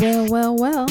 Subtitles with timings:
[0.00, 0.88] Well, well, well.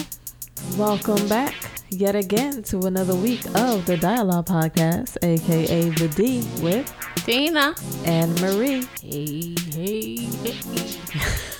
[0.77, 1.55] Welcome back
[1.89, 6.93] yet again to another week of the Dialogue Podcast, aka The D, with
[7.25, 7.73] Tina.
[8.05, 8.85] and Marie.
[9.01, 11.47] Hey, hey, hey.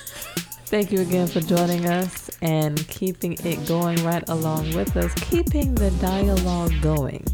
[0.70, 5.74] Thank you again for joining us and keeping it going right along with us, keeping
[5.76, 7.26] the dialogue going,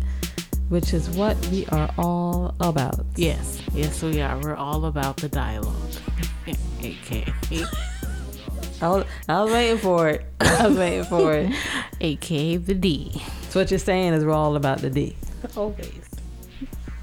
[0.70, 3.03] which is what we are all about.
[3.16, 4.38] Yes, yes, we are.
[4.39, 5.75] We're all about the dialogue.
[6.81, 7.25] AKA,
[8.81, 10.25] I was, I was waiting for it.
[10.39, 11.55] I was waiting for it.
[12.02, 13.11] AKA the D.
[13.50, 15.16] So what you're saying is we're all about the D.
[15.58, 16.08] Always.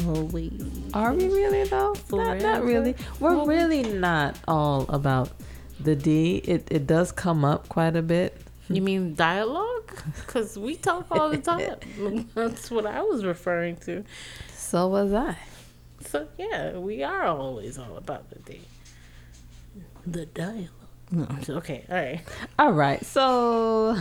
[0.06, 0.62] Always.
[0.94, 1.96] Are we really though?
[2.12, 2.94] Not, not really.
[3.18, 5.30] We're Well, really not all about
[5.82, 6.36] the D.
[6.36, 8.36] It it does come up quite a bit.
[8.68, 9.90] You mean dialogue?
[10.20, 12.28] Because we talk all the time.
[12.34, 14.04] That's what I was referring to.
[14.54, 15.36] So was I.
[16.06, 18.60] So, yeah, we are always all about the D.
[20.06, 20.68] The dialogue.
[21.10, 22.20] No, okay, all right.
[22.58, 23.04] All right.
[23.04, 23.98] So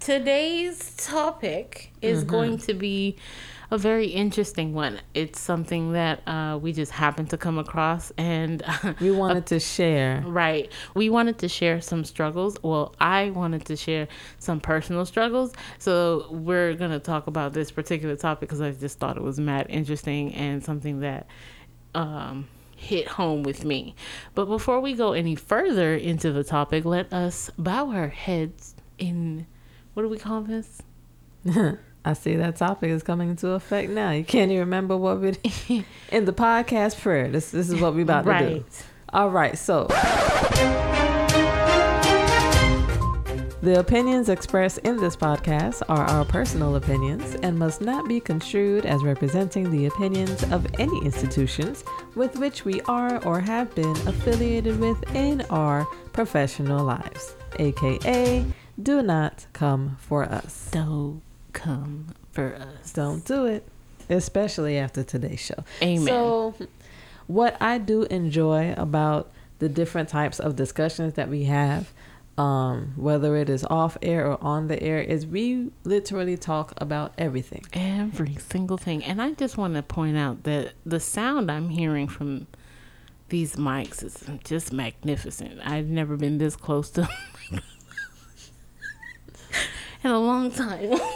[0.00, 2.30] Today's topic is mm-hmm.
[2.30, 3.16] going to be
[3.72, 5.00] a very interesting one.
[5.14, 8.62] It's something that uh, we just happened to come across, and
[9.00, 10.22] we wanted to share.
[10.26, 12.58] right, we wanted to share some struggles.
[12.62, 15.54] Well, I wanted to share some personal struggles.
[15.78, 19.68] So we're gonna talk about this particular topic because I just thought it was mad
[19.70, 21.26] interesting and something that
[21.94, 23.94] um, hit home with me.
[24.34, 29.46] But before we go any further into the topic, let us bow our heads in
[29.94, 30.82] what do we call this?
[32.04, 34.10] I see that topic is coming into effect now.
[34.10, 35.28] You can't even remember what we
[36.10, 37.28] in the podcast prayer.
[37.28, 38.64] This this is what we about to do.
[39.12, 39.56] All right.
[39.56, 39.88] So
[43.62, 48.84] The opinions expressed in this podcast are our personal opinions and must not be construed
[48.84, 51.84] as representing the opinions of any institutions
[52.16, 57.36] with which we are or have been affiliated with in our professional lives.
[57.60, 58.46] AKA,
[58.82, 60.68] do not come for us.
[60.72, 62.92] Don't come for us.
[62.92, 63.66] Don't do it,
[64.08, 65.64] especially after today's show.
[65.82, 66.06] Amen.
[66.06, 66.54] So,
[67.26, 71.92] what I do enjoy about the different types of discussions that we have,
[72.36, 77.12] um, whether it is off air or on the air, is we literally talk about
[77.16, 77.64] everything.
[77.72, 79.04] Every single thing.
[79.04, 82.48] And I just want to point out that the sound I'm hearing from
[83.28, 85.60] these mics is just magnificent.
[85.64, 87.08] I've never been this close to
[90.04, 90.98] in a long time.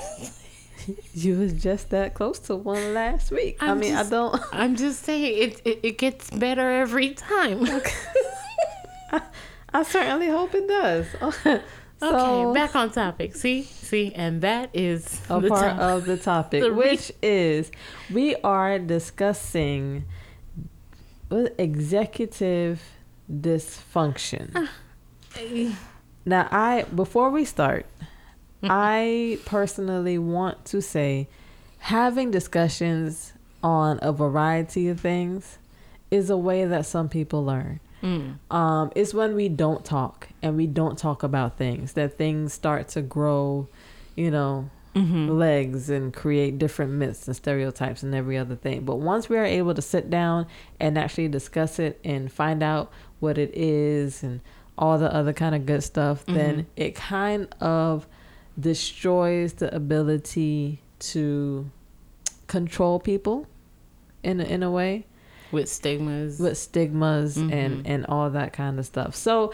[1.14, 3.56] You was just that close to one last week.
[3.60, 4.40] i I'm mean, just- I don't.
[4.52, 7.66] I'm just saying it, it, it gets better every time.
[9.74, 11.06] I certainly hope it does.
[11.18, 11.60] so,
[12.00, 13.34] okay, back on topic.
[13.34, 17.72] See, see, and that is a part of the topic, The re- which is
[18.12, 20.04] we are discussing
[21.58, 22.80] executive
[23.30, 24.50] dysfunction.
[24.54, 24.70] Ah,
[26.24, 27.86] now, I before we start,
[28.62, 31.28] I personally want to say
[31.78, 35.58] having discussions on a variety of things
[36.10, 37.80] is a way that some people learn.
[38.02, 38.36] Mm.
[38.50, 42.88] Um, it's when we don't talk and we don't talk about things that things start
[42.88, 43.68] to grow,
[44.14, 45.28] you know, Mm-hmm.
[45.28, 48.86] legs and create different myths and stereotypes and every other thing.
[48.86, 50.46] But once we are able to sit down
[50.80, 52.90] and actually discuss it and find out
[53.20, 54.40] what it is and
[54.78, 58.06] all the other kind of good stuff, then it kind of
[58.58, 61.70] destroys the ability to
[62.46, 63.46] control people
[64.22, 65.06] in a, in a way
[65.52, 66.40] with stigmas.
[66.40, 67.82] with stigmas and mm-hmm.
[67.84, 69.14] and all that kind of stuff.
[69.14, 69.52] So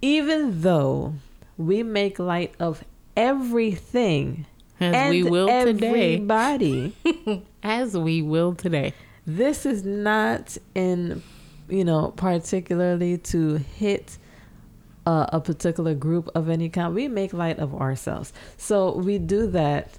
[0.00, 1.14] even though
[1.56, 2.84] we make light of
[3.16, 4.46] everything
[4.80, 6.14] as and we will today.
[6.14, 6.96] everybody,
[7.62, 8.92] As we will today.
[9.26, 11.22] this is not in
[11.68, 14.18] you know particularly to hit
[15.06, 16.94] uh, a particular group of any kind.
[16.94, 19.90] We make light of ourselves, so we do that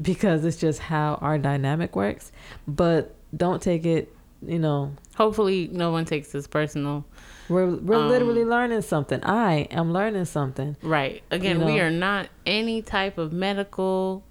[0.00, 2.32] because it's just how our dynamic works.
[2.66, 4.14] But don't take it,
[4.46, 7.04] you know, Hopefully, no one takes this personal.
[7.48, 9.22] We're we're Um, literally learning something.
[9.22, 10.76] I am learning something.
[10.82, 11.22] Right.
[11.30, 14.24] Again, You we are not any type of medical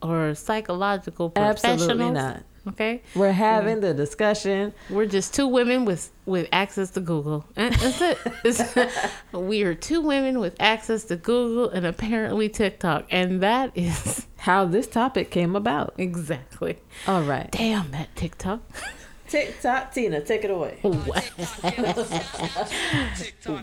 [0.00, 1.82] or psychological professionals.
[1.82, 2.42] Absolutely not.
[2.66, 3.02] Okay.
[3.14, 4.72] We're having the discussion.
[4.88, 7.44] We're just two women with with access to Google.
[7.54, 8.18] That's it.
[8.44, 14.26] It's- we are two women with access to Google and apparently TikTok, and that is
[14.38, 15.92] How this topic came about.
[15.98, 16.78] exactly.
[17.06, 17.50] All right.
[17.50, 18.60] Damn that TikTok.
[19.28, 20.78] TikTok, Tina, take it away.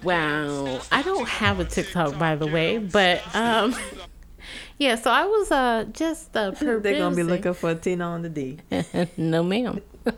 [0.04, 0.80] wow.
[0.92, 3.76] I don't have a TikTok, by the way, but um,
[4.82, 8.30] Yeah, so I was uh just uh They're gonna be looking for Tina on the
[8.30, 8.58] D.
[9.18, 9.80] no, ma'am.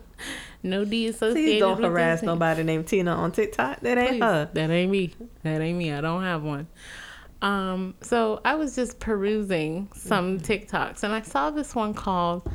[0.63, 1.43] no D associated.
[1.43, 3.81] Please don't harass nobody named Tina on TikTok.
[3.81, 4.49] That ain't Please, her.
[4.53, 5.13] That ain't me.
[5.43, 5.91] That ain't me.
[5.91, 6.67] I don't have one.
[7.41, 12.49] Um, so I was just perusing some TikToks and I saw this one called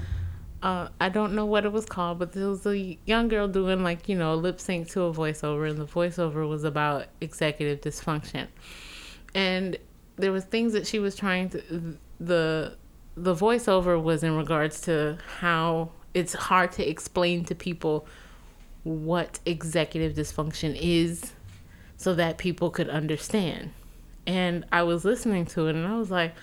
[0.62, 3.84] uh, I don't know what it was called, but there was a young girl doing
[3.84, 8.48] like, you know, lip sync to a voiceover and the voiceover was about executive dysfunction.
[9.34, 9.76] And
[10.18, 12.76] there was things that she was trying to the
[13.16, 18.06] the voiceover was in regards to how it's hard to explain to people
[18.84, 21.32] what executive dysfunction is
[21.96, 23.72] so that people could understand.
[24.26, 26.34] And I was listening to it and I was like,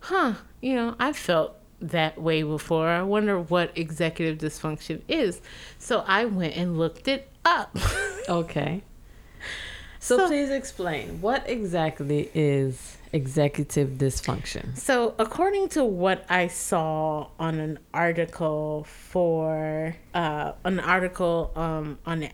[0.00, 2.88] huh, you know, I felt that way before.
[2.88, 5.40] I wonder what executive dysfunction is.
[5.78, 7.76] So I went and looked it up.
[8.26, 8.82] Okay.
[10.00, 14.76] So, So- please explain what exactly is executive dysfunction?
[14.76, 22.28] So, according to what I saw on an article for uh, an article um, on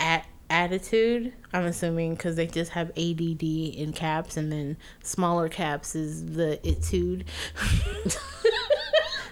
[0.00, 5.94] a- ADDitude, I'm assuming because they just have ADD in caps, and then smaller caps
[5.94, 7.24] is the itude,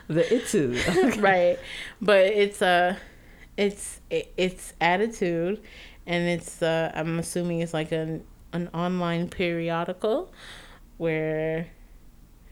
[0.09, 1.21] The itu.
[1.21, 1.59] right?
[2.03, 2.97] But it's uh,
[3.57, 5.61] it's it, it's ADDitude,
[6.07, 10.33] and it's uh, I'm assuming it's like an an online periodical
[11.01, 11.67] where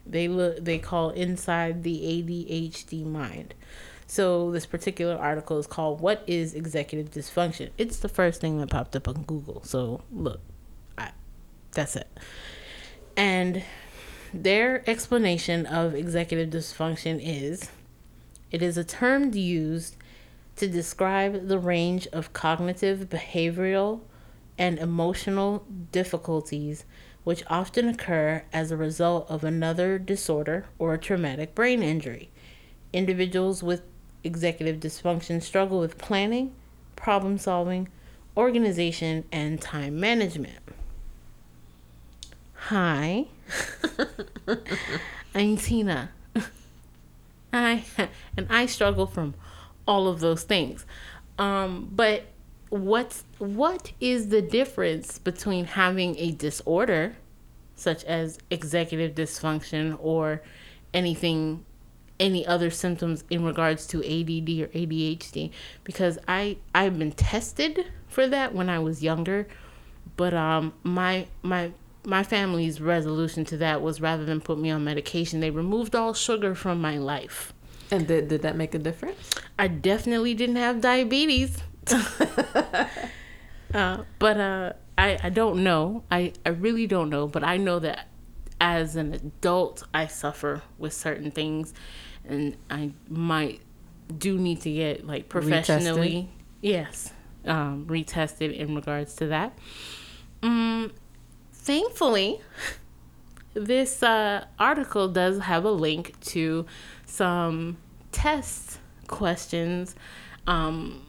[0.07, 3.53] they look they call inside the ADHD mind.
[4.07, 8.71] So this particular article is called "What is Executive Dysfunction?" It's the first thing that
[8.71, 9.61] popped up on Google.
[9.63, 10.39] So look,
[10.97, 11.11] I,
[11.73, 12.07] that's it.
[13.15, 13.61] And
[14.33, 17.69] their explanation of executive dysfunction is
[18.49, 19.95] it is a term used
[20.55, 24.01] to describe the range of cognitive, behavioral,
[24.57, 26.83] and emotional difficulties
[27.29, 32.27] which often occur as a result of another disorder or a traumatic brain injury.
[32.91, 33.83] Individuals with
[34.23, 36.51] executive dysfunction struggle with planning,
[36.95, 37.87] problem solving,
[38.35, 40.57] organization, and time management.
[42.55, 43.25] Hi,
[45.35, 46.09] I'm Tina.
[47.53, 47.83] I
[48.35, 49.35] and I struggle from
[49.87, 50.83] all of those things.
[51.37, 52.23] Um, but
[52.69, 57.15] what's what is the difference between having a disorder
[57.75, 60.41] such as executive dysfunction or
[60.93, 61.65] anything
[62.19, 65.51] any other symptoms in regards to ADD or ADHD
[65.83, 69.47] because I I've been tested for that when I was younger
[70.15, 71.71] but um my my
[72.05, 76.13] my family's resolution to that was rather than put me on medication they removed all
[76.13, 77.53] sugar from my life
[77.91, 79.31] and did, did that make a difference?
[79.57, 81.57] I definitely didn't have diabetes.
[83.73, 86.03] uh, but uh, I, I don't know.
[86.11, 87.27] I, I really don't know.
[87.27, 88.07] But I know that
[88.61, 91.73] as an adult, I suffer with certain things.
[92.27, 93.61] And I might
[94.17, 96.29] do need to get like professionally,
[96.61, 97.13] yes,
[97.45, 99.57] um, retested in regards to that.
[100.41, 100.91] Um,
[101.53, 102.41] thankfully,
[103.53, 106.65] this uh, article does have a link to
[107.05, 107.77] some
[108.11, 109.95] test questions
[110.47, 111.01] um,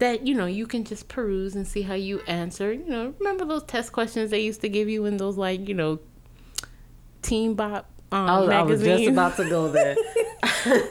[0.00, 2.72] that you know you can just peruse and see how you answer.
[2.72, 5.74] You know, remember those test questions they used to give you in those like you
[5.74, 6.00] know,
[7.22, 9.96] Teen Bop um, I was, I was just about to go there.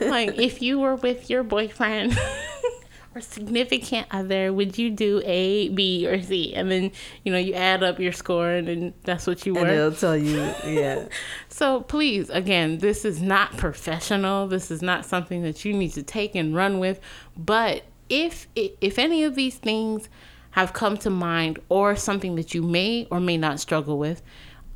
[0.00, 2.18] like if you were with your boyfriend
[3.14, 6.54] or significant other, would you do A, B, or C?
[6.54, 6.92] And then
[7.24, 9.60] you know you add up your score, and then that's what you were.
[9.60, 11.08] and it'll tell you, yeah.
[11.48, 14.48] So please, again, this is not professional.
[14.48, 17.00] This is not something that you need to take and run with.
[17.36, 20.08] But if if any of these things
[20.52, 24.20] have come to mind, or something that you may or may not struggle with,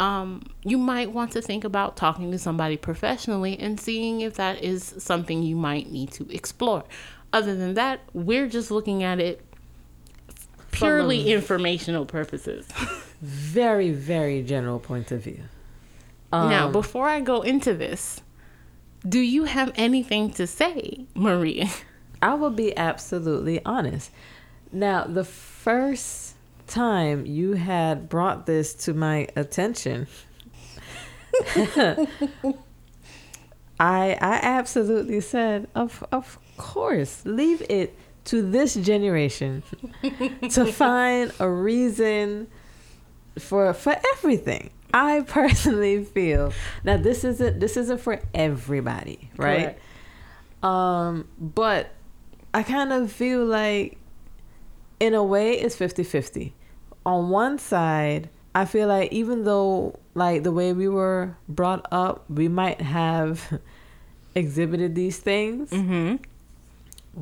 [0.01, 4.63] um, you might want to think about talking to somebody professionally and seeing if that
[4.63, 6.85] is something you might need to explore.
[7.33, 9.45] Other than that, we're just looking at it
[10.71, 12.69] purely informational purposes.
[13.23, 15.41] Very, very general point of view.
[16.31, 18.21] now, Um, before I go into this,
[19.09, 21.71] do you have anything to say, Maria?
[22.25, 24.11] I will be absolutely honest.
[24.73, 30.07] Now, the first time you had brought this to my attention,
[31.67, 32.07] I
[33.79, 39.63] I absolutely said, of of course, leave it to this generation
[40.51, 42.47] to find a reason
[43.39, 44.71] for for everything.
[44.95, 46.55] I personally feel
[46.85, 49.77] now this isn't this isn't for everybody, right?
[49.77, 49.81] Correct.
[50.65, 51.94] Um, but
[52.55, 53.99] I kind of feel like
[55.01, 56.53] in a way it's 50-50.
[57.05, 62.25] On one side, I feel like even though like the way we were brought up,
[62.31, 63.61] we might have
[64.35, 65.71] exhibited these things.
[65.71, 66.17] Mm-hmm.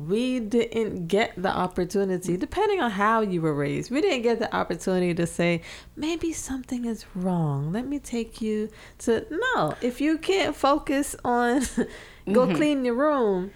[0.07, 4.53] We didn't get the opportunity, depending on how you were raised, we didn't get the
[4.55, 5.61] opportunity to say,
[5.95, 7.71] maybe something is wrong.
[7.71, 9.25] Let me take you to.
[9.29, 11.61] No, if you can't focus on
[12.31, 12.55] go Mhm.
[12.55, 13.51] clean your room.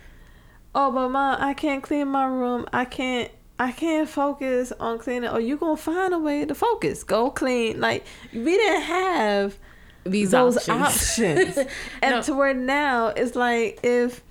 [0.79, 2.67] Oh, but mom, I can't clean my room.
[2.71, 3.31] I can't.
[3.59, 5.31] I can't focus on cleaning.
[5.31, 7.03] Or you gonna find a way to focus.
[7.03, 7.81] Go clean.
[7.81, 9.57] Like we didn't have
[10.03, 11.57] These those options.
[11.57, 11.57] options.
[12.03, 12.21] and No.
[12.21, 14.21] to where now it's like if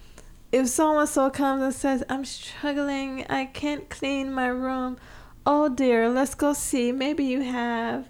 [0.53, 4.99] if someone so comes and says, I'm struggling, I can't clean my room.
[5.45, 6.93] Oh dear, let's go see.
[6.93, 8.09] Maybe you have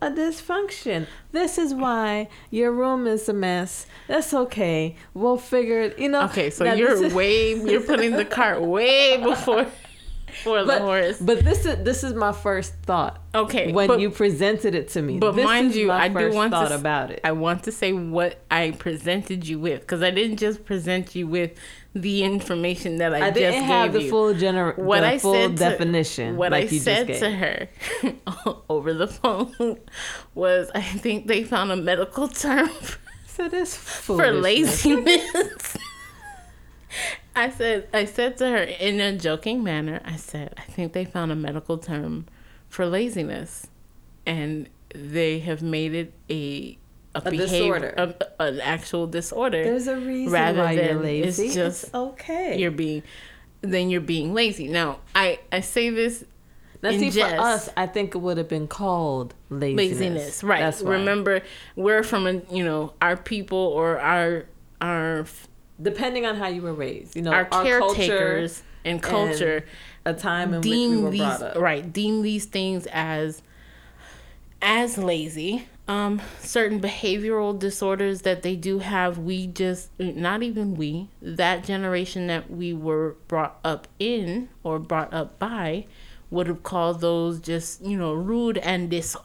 [0.00, 1.06] a dysfunction.
[1.32, 3.86] This is why your room is a mess.
[4.06, 4.96] That's okay.
[5.14, 6.24] We'll figure it you know.
[6.26, 9.66] Okay, so you're is- way you're putting the cart way before
[10.44, 11.18] for the horse.
[11.20, 15.02] but this is this is my first thought Okay, when but- you presented it to
[15.02, 15.18] me.
[15.18, 17.20] But this mind is you, my I do want thought to about it.
[17.24, 21.26] I want to say what I presented you with because I didn't just present you
[21.26, 21.52] with
[21.94, 24.10] the information that I, I didn't just have gave the you.
[24.10, 26.36] full gener- what the I full said to- definition.
[26.36, 27.68] What like I you said just to her
[28.68, 29.78] over the phone
[30.34, 32.70] was, I think they found a medical term
[33.26, 35.76] So this for laziness.
[37.36, 41.04] I said, I said to her in a joking manner, I said, I think they
[41.04, 42.26] found a medical term
[42.68, 43.68] for laziness,
[44.26, 46.78] and they have made it a
[47.24, 48.14] a, A behavior, disorder.
[48.38, 49.62] a- an actual disorder.
[49.64, 52.58] There's a reason rather why you're than it's just it's okay.
[52.58, 53.02] you're being,
[53.62, 54.68] then you're being lazy.
[54.68, 56.24] Now, I I say this
[56.82, 57.34] now, see, jest.
[57.34, 59.98] for us, I think it would have been called laziness.
[60.00, 60.92] laziness right That's why.
[60.92, 61.42] remember
[61.74, 64.44] we're from a you know our people or our
[64.80, 65.26] our
[65.82, 69.64] depending on how you were raised, you know, our culture, caretakers and culture
[70.04, 71.56] a time in deem which we were these brought up.
[71.58, 73.42] right deem these things as
[74.62, 81.08] as lazy um certain behavioral disorders that they do have we just not even we
[81.22, 85.86] that generation that we were brought up in or brought up by
[86.30, 89.16] would have called those just you know rude and dis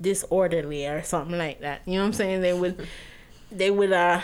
[0.00, 2.86] disorderly or something like that you know what i'm saying they would
[3.52, 4.20] they would uh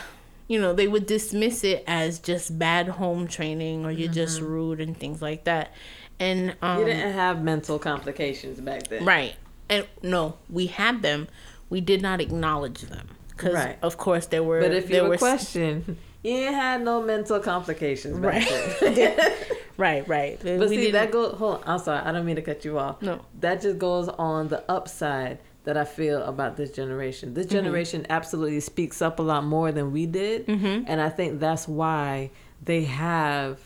[0.47, 4.81] you know they would dismiss it as just bad home training or you're just rude
[4.81, 5.73] and things like that
[6.21, 9.05] and um You didn't have mental complications back then.
[9.05, 9.35] Right.
[9.71, 11.29] And no, we had them.
[11.71, 13.09] We did not acknowledge them.
[13.29, 13.79] Because, Right.
[13.83, 14.61] of course, there were.
[14.61, 18.47] But if there you were question, you ain't had no mental complications Right.
[19.77, 20.41] Right, right.
[20.43, 21.37] But We see, didn't- that goes.
[21.39, 22.01] Hold on, I'm sorry.
[22.05, 23.01] I don't mean to cut you off.
[23.01, 23.21] No.
[23.41, 27.29] That just goes on the upside that I feel about this generation.
[27.29, 27.35] Mm-hmm.
[27.37, 30.85] This generation absolutely speaks up a lot more than we did, Mm-hmm.
[30.89, 32.31] and I think that's why
[32.65, 33.61] they have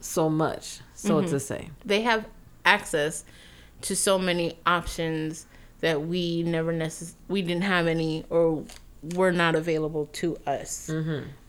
[0.00, 1.30] so much, so Mm-hmm.
[1.30, 1.70] to say.
[1.84, 2.24] they have
[2.64, 3.24] access
[3.82, 5.45] to so many options
[5.80, 8.64] that we never necess- we didn't have any or
[9.14, 10.90] were not available to us.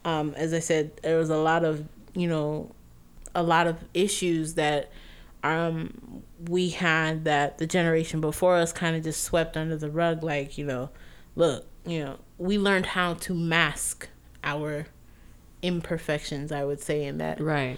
[0.05, 2.71] Um, as I said, there was a lot of you know,
[3.35, 4.89] a lot of issues that
[5.43, 10.23] um we had that the generation before us kind of just swept under the rug.
[10.23, 10.89] Like you know,
[11.35, 14.09] look, you know, we learned how to mask
[14.43, 14.87] our
[15.61, 16.51] imperfections.
[16.51, 17.77] I would say in that Right.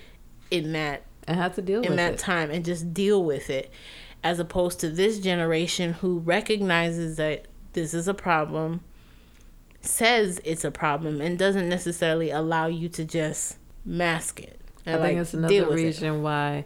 [0.52, 2.20] in that And to deal in that it.
[2.20, 3.72] time and just deal with it
[4.24, 8.82] as opposed to this generation who recognizes that this is a problem
[9.82, 15.02] says it's a problem and doesn't necessarily allow you to just mask it I and,
[15.02, 15.84] think it's another with it.
[15.84, 16.66] reason why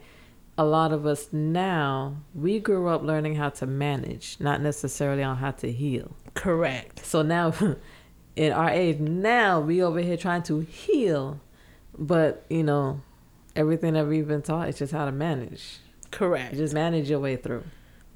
[0.58, 5.38] a lot of us now we grew up learning how to manage, not necessarily on
[5.38, 6.16] how to heal.
[6.34, 7.54] correct So now,
[8.36, 11.40] in our age now, we over here trying to heal,
[11.98, 13.02] but you know,
[13.56, 15.80] everything that we've been taught is just how to manage.
[16.14, 17.64] Correct Just manage your way through.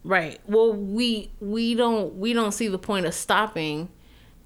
[0.04, 3.90] right well we we don't we don't see the point of stopping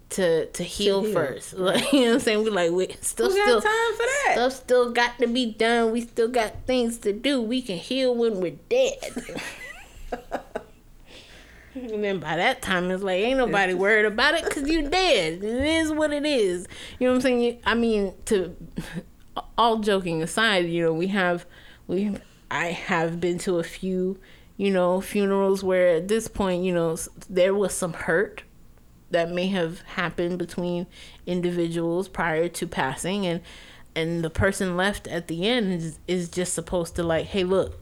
[0.10, 1.14] to to heal, heal.
[1.14, 4.04] first like you know what i'm saying we like we still got still time for
[4.04, 4.32] that?
[4.34, 8.14] stuff still got to be done we still got things to do we can heal
[8.16, 9.40] when we're dead
[11.74, 15.36] And then by that time, it's like ain't nobody worried about it because you dead.
[15.42, 16.68] It is what it is.
[17.00, 17.60] You know what I'm saying?
[17.66, 18.54] I mean, to
[19.58, 21.46] all joking aside, you know, we have
[21.88, 22.18] we
[22.52, 24.20] I have been to a few,
[24.58, 26.98] you know, funerals where at this point, you know,
[27.30, 28.44] there was some hurt
[29.10, 30.88] that may have happened between
[31.26, 33.42] individuals prior to passing and
[33.94, 37.78] and the person left at the end is, is just supposed to like hey look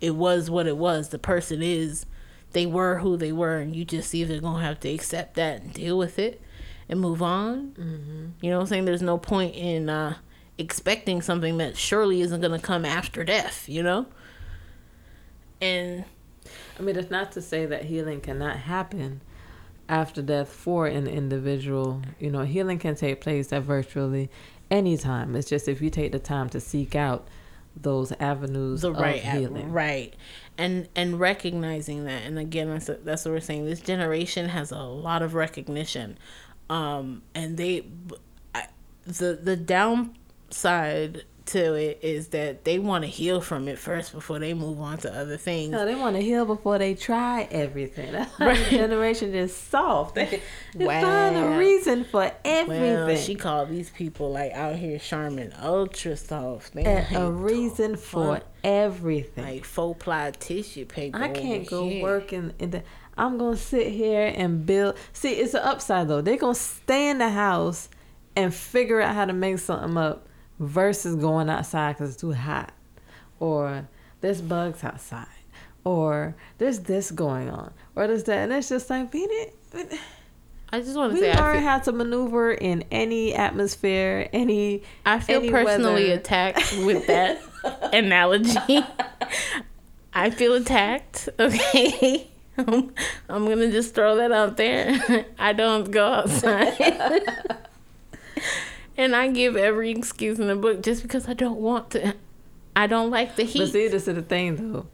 [0.00, 1.08] it was what it was.
[1.08, 2.06] The person is
[2.52, 5.72] they were who they were and you just either gonna have to accept that and
[5.72, 6.40] deal with it
[6.88, 7.72] and move on.
[7.72, 8.26] Mm-hmm.
[8.40, 8.84] you know what i'm saying?
[8.84, 10.16] There's no point in uh
[10.58, 14.06] expecting something that surely isn't gonna come after death you know
[15.60, 16.04] and
[16.78, 19.22] I mean, it's not to say that healing cannot happen,
[19.88, 22.02] after death for an individual.
[22.18, 24.30] You know, healing can take place at virtually
[24.70, 25.36] any time.
[25.36, 27.28] It's just if you take the time to seek out
[27.78, 29.70] those avenues the of right healing.
[29.70, 30.14] right
[30.56, 34.78] and and recognizing that and again that's that's what we're saying this generation has a
[34.78, 36.16] lot of recognition
[36.70, 37.84] um and they
[38.54, 38.68] I,
[39.04, 39.56] the the
[40.48, 44.80] downside to it is that they want to heal from it first before they move
[44.80, 45.70] on to other things.
[45.70, 48.12] No, they want to heal before they try everything.
[48.38, 50.16] The generation is soft.
[50.16, 50.42] They,
[50.74, 51.00] they Wow.
[51.02, 53.06] find a reason for everything.
[53.06, 56.74] Well, she called these people like out here Charmin ultra soft.
[56.74, 59.44] They a, a reason for everything.
[59.44, 61.18] like faux ply tissue paper.
[61.22, 62.02] I can't go here.
[62.02, 62.82] work in, in the.
[63.16, 64.96] I'm gonna sit here and build.
[65.12, 66.20] See, it's an upside though.
[66.22, 67.88] They're gonna stay in the house
[68.34, 70.25] and figure out how to make something up
[70.58, 72.72] versus going outside because it's too hot,
[73.40, 73.88] or
[74.20, 75.26] there's bugs outside,
[75.84, 80.00] or there's this going on, or there's that, and it's just like we didn't.
[80.72, 84.28] I just want to We say I learn feel, how to maneuver in any atmosphere,
[84.32, 84.82] any.
[85.04, 86.20] I feel any personally weather.
[86.20, 87.40] attacked with that
[87.92, 88.84] analogy.
[90.12, 91.28] I feel attacked.
[91.38, 92.28] Okay.
[92.58, 92.92] I'm,
[93.28, 95.26] I'm gonna just throw that out there.
[95.38, 97.22] I don't go outside.
[98.96, 102.14] And I give every excuse in the book just because I don't want to.
[102.74, 103.72] I don't like the But heat.
[103.72, 104.86] see, this is the thing though.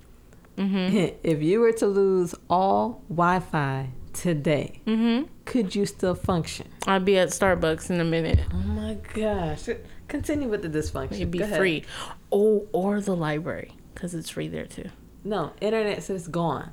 [0.56, 1.16] Mm-hmm.
[1.22, 5.26] If you were to lose all Wi-Fi today, Mm-hmm.
[5.46, 6.68] could you still function?
[6.86, 8.40] I'll be at Starbucks in a minute.
[8.52, 9.68] Oh my gosh!
[10.08, 11.12] Continue with the dysfunction.
[11.12, 11.58] It'd be Go ahead.
[11.58, 11.84] free.
[12.30, 14.90] Oh, or the library because it's free there too.
[15.24, 16.70] No, internet says gone.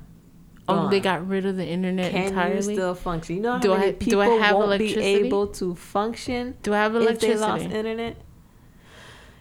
[0.70, 2.56] Oh, they got rid of the internet Can entirely.
[2.56, 3.36] you still function?
[3.36, 6.56] You know how Do many I- do people I have won't be able to function
[6.62, 7.32] Do I have electricity?
[7.32, 8.16] if they lost internet?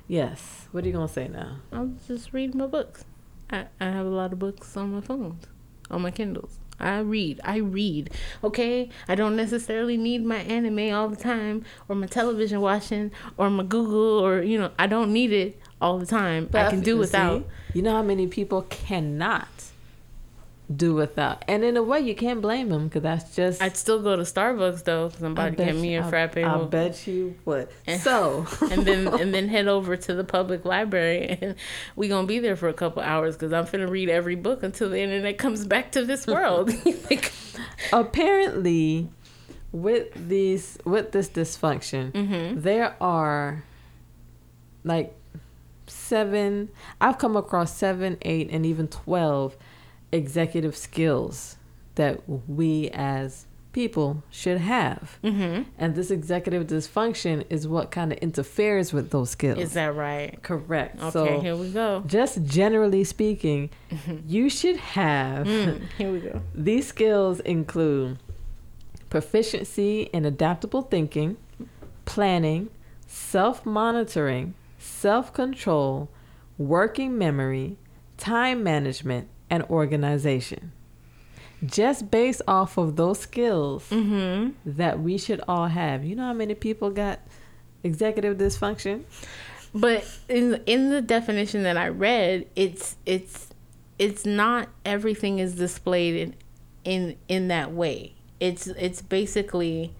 [0.08, 0.68] Yes.
[0.72, 1.58] What are you gonna say now?
[1.72, 3.04] I'm just reading my books.
[3.50, 5.46] I, I have a lot of books on my phones,
[5.90, 6.60] on my Kindles.
[6.80, 7.42] I read.
[7.44, 8.12] I read.
[8.44, 8.90] Okay?
[9.08, 13.64] I don't necessarily need my anime all the time or my television watching or my
[13.64, 16.48] Google or, you know, I don't need it all the time.
[16.50, 17.46] But I can do see, without.
[17.74, 19.48] You know how many people cannot
[20.76, 23.60] do without, and in a way, you can't blame them because that's just.
[23.62, 26.06] I'd still go to Starbucks though because I'm I about to get me you- a
[26.06, 26.38] I- frappe.
[26.38, 27.70] I with- bet you would.
[27.88, 31.56] And- So, and then and then head over to the public library and
[31.96, 34.90] we gonna be there for a couple hours because I'm finna read every book until
[34.90, 36.72] the internet comes back to this world.
[37.10, 37.32] like,
[37.92, 39.10] apparently,
[39.72, 42.62] with these with this dysfunction, Mm-hmm.
[42.62, 43.64] there are
[44.84, 45.16] like
[45.88, 46.70] seven.
[47.02, 49.58] I've come across seven, eight, and even twelve
[50.12, 51.58] executive skills
[51.96, 55.20] that we as people should have.
[55.24, 55.64] mm-hmm.
[55.78, 59.60] And this executive dysfunction is what kind of interferes with those skills.
[59.60, 60.42] is that right?
[60.42, 60.98] correct?
[61.00, 62.04] Okay, so, here we go.
[62.08, 63.70] just generally speaking,
[64.26, 66.42] you should have Mm, here we go.
[66.56, 68.18] these skills include
[69.10, 71.38] proficiency in adaptable thinking,
[72.06, 72.70] planning,
[73.08, 76.10] self monitoring, self control,
[76.58, 77.78] working memory,
[78.18, 80.72] time management, and organization.
[81.66, 84.52] Just based off of those skills Mm-hmm.
[84.78, 86.06] that we should all have.
[86.06, 87.20] You know how many people got
[87.84, 89.04] executive dysfunction?
[89.74, 93.50] But in in the definition that I read, it's it's
[94.00, 96.36] it's not everything is displayed in
[96.86, 98.14] in in that way.
[98.40, 99.94] It's it's basically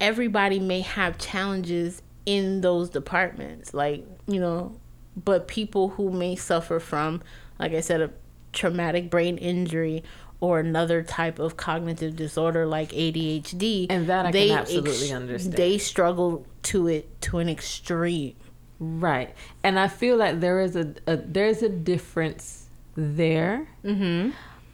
[0.00, 4.78] everybody may have challenges in those departments, like you know,
[5.24, 7.22] but people who may suffer from,
[7.58, 8.10] like I said, a
[8.52, 10.02] traumatic brain injury
[10.40, 15.54] or another type of cognitive disorder like ADHD, And that I can absolutely understand.
[15.54, 18.34] They struggle to it to an extreme.
[18.78, 19.34] Right.
[19.62, 23.68] And I feel like there is a, a there's a difference there.
[23.84, 24.30] Mm-hmm.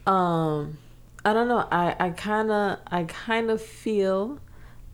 [0.09, 0.79] Um
[1.25, 1.67] I don't know.
[1.73, 4.39] I I kind of I kind of feel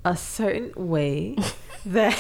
[0.05, 1.37] a certain way
[1.85, 2.17] that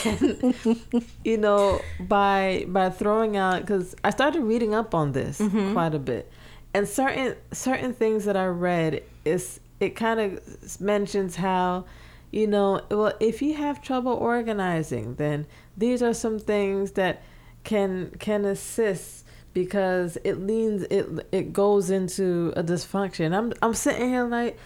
[1.24, 5.40] you know by by throwing out cuz I started reading up on this
[5.72, 6.30] quite a bit.
[6.74, 11.84] And certain certain things that I read is it kind of mentions how
[12.32, 17.22] you know, well, if you have trouble organizing, then these are some things that
[17.62, 23.36] can can assist because it leans it it goes into a dysfunction.
[23.36, 24.58] I'm I'm sitting here like,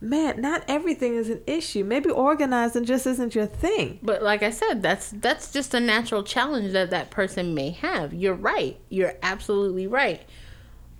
[0.00, 1.84] man, not everything is an issue.
[1.84, 3.98] Maybe organizing just isn't your thing.
[4.02, 8.12] But like I said, that's that's just a natural challenge that that person may have.
[8.12, 8.78] You're right.
[8.90, 10.22] You're absolutely right.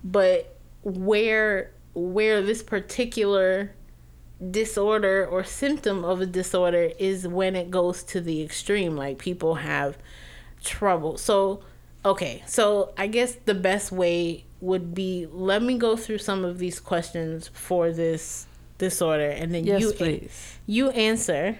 [0.03, 3.73] But where where this particular
[4.51, 9.55] disorder or symptom of a disorder is when it goes to the extreme like people
[9.55, 9.97] have
[10.63, 11.17] trouble.
[11.17, 11.61] So
[12.05, 16.59] okay, so I guess the best way would be let me go through some of
[16.59, 20.59] these questions for this disorder, and then Yes, you please.
[20.65, 21.57] you answer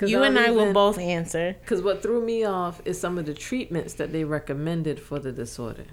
[0.00, 1.56] You and I'll I will both answer.
[1.60, 5.32] Because what threw me off is some of the treatments that they recommended for the
[5.32, 5.86] disorder.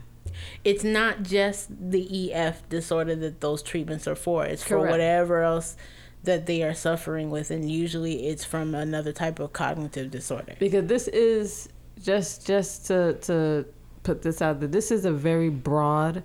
[0.63, 4.45] It's not just the EF disorder that those treatments are for.
[4.45, 5.75] It's for whatever else
[6.23, 10.55] that they are suffering with, and usually it's from another type of cognitive disorder.
[10.59, 11.69] Because this is
[12.01, 13.65] just just to to
[14.03, 14.69] put this out there.
[14.69, 16.23] This is a very broad,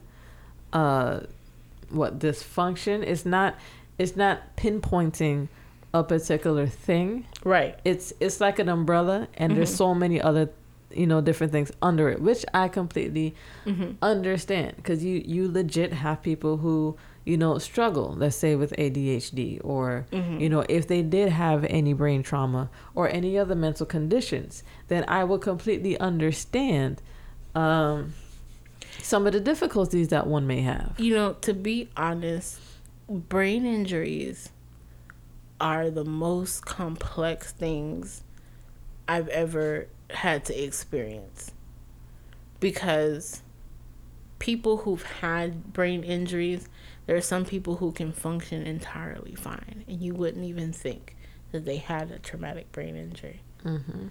[0.72, 1.20] uh,
[1.90, 3.02] what dysfunction.
[3.02, 3.56] It's not
[3.98, 5.48] it's not pinpointing
[5.92, 7.26] a particular thing.
[7.44, 7.78] Right.
[7.84, 10.50] It's it's like an umbrella, and there's so many other
[10.90, 13.34] you know different things under it, which I completely
[14.02, 14.76] understand.
[14.76, 20.06] Because you you legit have people who you know struggle, let's say with ADHD, or
[20.12, 25.04] you know if they did have any brain trauma or any other mental conditions, then
[25.08, 27.02] I will completely understand.
[27.54, 28.14] Um,
[29.02, 30.94] some of the difficulties that one may have.
[30.98, 32.60] You know, to be honest,
[33.08, 34.50] brain injuries
[35.60, 38.22] are the most complex things
[39.08, 41.52] I've ever had to experience.
[42.60, 43.42] Because
[44.38, 46.68] people who've had brain injuries,
[47.06, 51.16] there are some people who can function entirely fine, and you wouldn't even think
[51.52, 53.40] that they had a traumatic brain injury.
[53.62, 54.08] hmm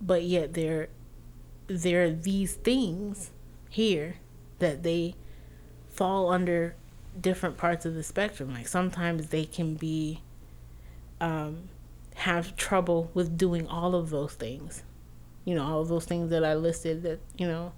[0.00, 0.88] But yet there,
[1.66, 3.30] there are these things
[3.70, 4.16] here
[4.58, 5.14] that they
[5.88, 6.74] fall under
[7.20, 8.52] different parts of the spectrum.
[8.52, 10.20] Like sometimes they can be,
[11.20, 11.68] um,
[12.16, 14.82] have trouble with doing all of those things.
[15.44, 17.72] You know, all of those things that I listed that, you know,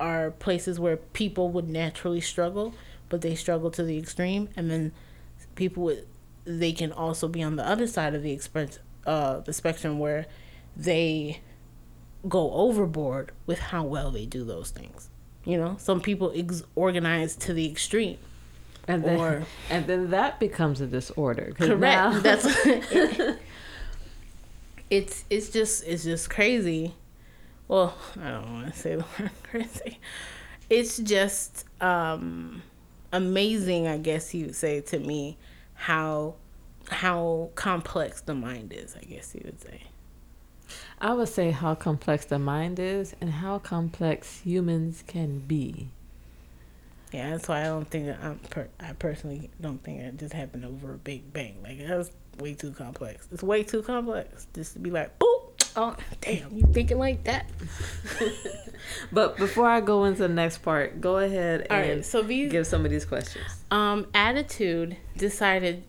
[0.00, 2.74] are places where people would naturally struggle,
[3.08, 4.48] but they struggle to the extreme.
[4.56, 4.92] And then
[5.54, 6.06] people with,
[6.44, 10.26] they can also be on the other side of the expense, uh, the spectrum where
[10.76, 11.40] they
[12.28, 15.10] go overboard with how well they do those things.
[15.44, 18.18] You know, some people ex- organize to the extreme.
[18.88, 21.52] And then, Or- and then that becomes a disorder.
[21.56, 21.80] Correct.
[21.80, 22.44] now- That's
[24.90, 26.94] it's it's just it's just crazy.
[27.68, 29.98] Well, I don't want to say the word crazy.
[30.68, 32.62] It's just um,
[33.12, 35.36] amazing, I guess you would say to me,
[35.74, 36.34] how
[36.88, 38.96] how complex the mind is.
[38.96, 39.82] I guess you would say.
[41.00, 45.88] I would say how complex the mind is and how complex humans can be.
[47.12, 48.38] Yeah, that's why I don't think I'm.
[48.50, 51.56] Per- I personally don't think it just happened over a big bang.
[51.62, 53.28] Like that's way too complex.
[53.32, 55.40] It's way too complex just to be like, boop.
[55.76, 56.56] Oh, damn!
[56.56, 57.46] You thinking like that?
[59.12, 62.04] But before I go into the next part, go ahead All and right.
[62.04, 63.44] So these give some of these questions.
[63.70, 65.84] Um, ADDitude decided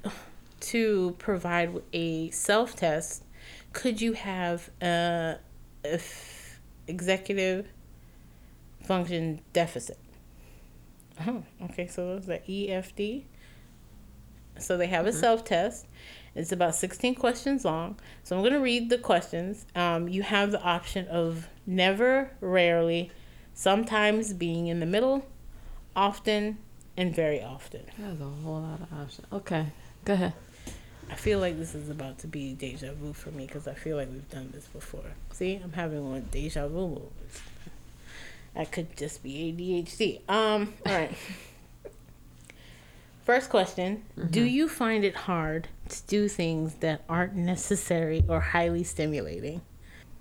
[0.61, 3.23] to provide a self test.
[3.73, 5.37] Could you have a,
[5.83, 7.67] a f- executive
[8.83, 9.97] function deficit?
[11.27, 11.87] Oh, okay.
[11.87, 13.23] So it was the EFD.
[14.57, 15.85] So they have a self test.
[16.35, 17.97] It's about 16 questions long.
[18.23, 19.65] So I'm going to read the questions.
[19.73, 23.11] Um, you have the option of never, rarely,
[23.53, 25.25] sometimes being in the middle,
[25.95, 26.57] often,
[26.97, 27.85] and very often.
[27.97, 29.27] There's a whole lot of options.
[29.31, 29.67] Okay,
[30.03, 30.33] go ahead.
[31.09, 33.95] I feel like this is about to be deja vu for me because I feel
[33.95, 35.11] like we've done this before.
[35.31, 37.41] See, I'm having one deja vu moments.
[38.55, 40.29] I could just be ADHD.
[40.29, 41.11] Um, all right.
[43.25, 44.47] First question Do mm-hmm.
[44.47, 49.61] you find it hard to do things that aren't necessary or highly stimulating?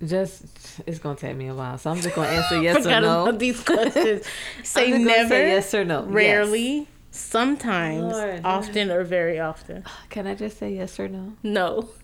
[0.03, 0.43] Just
[0.87, 3.31] it's gonna take me a while, so I'm just gonna answer yes or no.
[3.31, 4.25] these questions.
[4.63, 6.01] say never, say yes or no.
[6.01, 6.11] Yes.
[6.11, 9.83] rarely, sometimes, Lord, often, or very often.
[9.85, 11.33] Oh, can I just say yes or no?
[11.43, 11.89] No.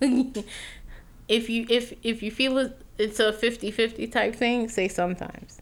[1.28, 5.60] if you if if you feel it, it's a 50-50 type thing, say sometimes.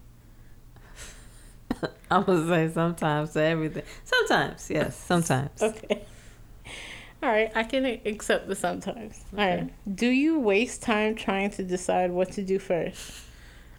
[2.10, 3.82] I'm gonna say sometimes to everything.
[4.04, 5.62] Sometimes, yes, sometimes.
[5.62, 6.02] Okay.
[7.22, 9.22] All right, I can accept the sometimes.
[9.36, 9.70] All right.
[9.94, 13.24] Do you waste time trying to decide what to do first?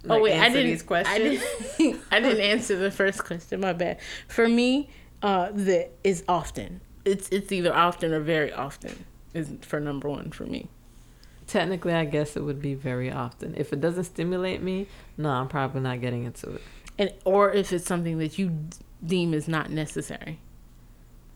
[0.03, 0.67] Like, oh wait, I didn't.
[0.67, 2.01] these I didn't.
[2.11, 3.59] I didn't answer the first question.
[3.59, 3.99] My bad.
[4.27, 4.89] For me,
[5.21, 6.81] uh, the is often.
[7.05, 10.69] It's it's either often or very often is for number one for me.
[11.47, 13.55] Technically, I guess it would be very often.
[13.57, 14.87] If it doesn't stimulate me,
[15.17, 16.61] no, I'm probably not getting into it.
[16.97, 18.58] And or if it's something that you
[19.06, 20.39] deem is not necessary.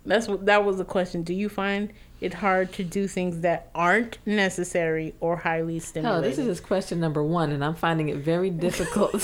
[0.05, 1.23] That's what that was the question.
[1.23, 1.91] Do you find
[2.21, 6.29] it hard to do things that aren't necessary or highly Hell, stimulating?
[6.29, 9.19] this is just question number one, and I'm finding it very difficult.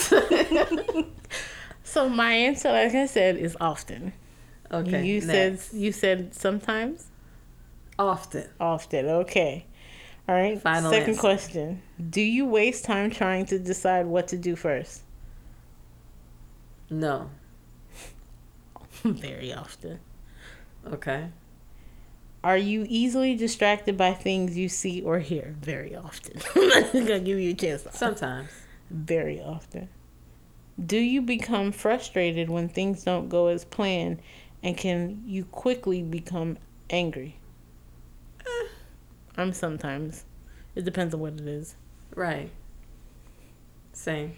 [1.84, 4.14] so my answer, like I said, is often.
[4.72, 5.66] okay, you next.
[5.72, 7.08] said you said sometimes,
[8.00, 8.50] often.
[8.60, 9.06] often.
[9.06, 9.66] Okay,
[10.28, 10.60] all right.
[10.62, 11.20] Final Second answer.
[11.20, 15.02] question: Do you waste time trying to decide what to do first?
[16.92, 17.30] No.
[19.04, 20.00] Very often.
[20.86, 21.30] Okay.
[22.44, 25.56] Are you easily distracted by things you see or hear?
[25.62, 26.42] Very often.
[26.56, 27.88] I'm gonna give you a chance.
[27.92, 28.50] Sometimes.
[28.90, 29.88] Very often.
[30.84, 34.22] Do you become frustrated when things don't go as planned,
[34.62, 36.58] and can you quickly become
[36.90, 37.38] angry?
[38.46, 38.68] Eh,
[39.38, 40.26] I'm sometimes.
[40.76, 41.76] It depends on what it is.
[42.16, 42.50] Right.
[43.94, 44.34] Same.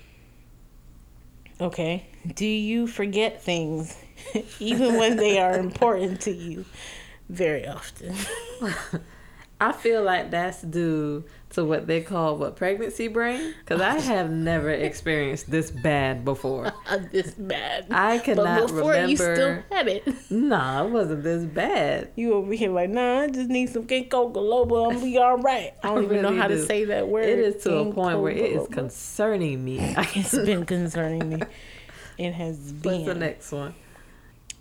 [1.63, 2.05] Okay.
[2.35, 3.97] Do you forget things
[4.59, 6.65] even when they are important to you?
[7.29, 8.13] Very often.
[9.63, 14.29] I feel like that's due to what they call what pregnancy brain because I have
[14.29, 16.73] never experienced this bad before.
[17.11, 17.87] this bad.
[17.89, 19.09] I cannot but before remember.
[19.09, 20.03] You still had it.
[20.29, 22.11] Nah, it wasn't this bad.
[22.15, 24.91] You over here like, nah, I just need some ginkgo biloba.
[24.91, 25.71] I'm be all right.
[25.81, 26.57] I don't I even really know how do.
[26.57, 27.25] to say that word.
[27.25, 29.77] It is to a point where it is concerning me.
[29.79, 31.41] it's been concerning me.
[32.17, 33.03] It has been.
[33.03, 33.75] What's the next one?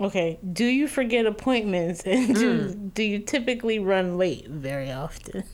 [0.03, 0.41] Okay.
[0.53, 2.95] Do you forget appointments and do mm.
[2.95, 5.45] do you typically run late very often?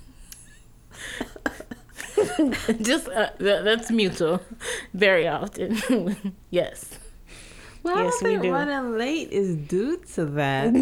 [2.83, 4.41] Just uh, that, that's mutual.
[4.95, 6.33] Very often.
[6.51, 6.99] yes.
[7.83, 8.53] Well, yes, I don't think do.
[8.53, 10.75] running late is due to that.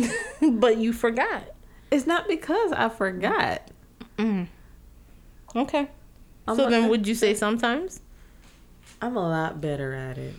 [0.53, 1.43] but you forgot.
[1.91, 3.71] It's not because I forgot.
[4.17, 4.47] Mm.
[5.55, 5.89] Okay.
[6.49, 8.01] I'm so then, would you say sometimes?
[9.03, 10.35] I'm a lot better at it.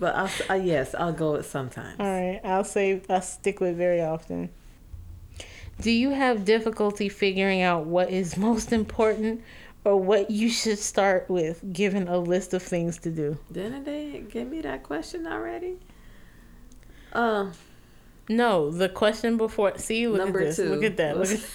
[0.00, 2.00] But I'll, uh, yes, I'll go with sometimes.
[2.00, 4.48] All right, I'll say I'll stick with very often.
[5.80, 9.42] Do you have difficulty figuring out what is most important
[9.84, 13.38] or what you should start with given a list of things to do?
[13.52, 15.78] Didn't they give me that question already?
[17.12, 17.50] Uh,
[18.28, 19.76] no, the question before.
[19.78, 20.56] See, look number at this.
[20.56, 20.70] Two.
[20.70, 21.18] Look at that.
[21.18, 21.40] Look at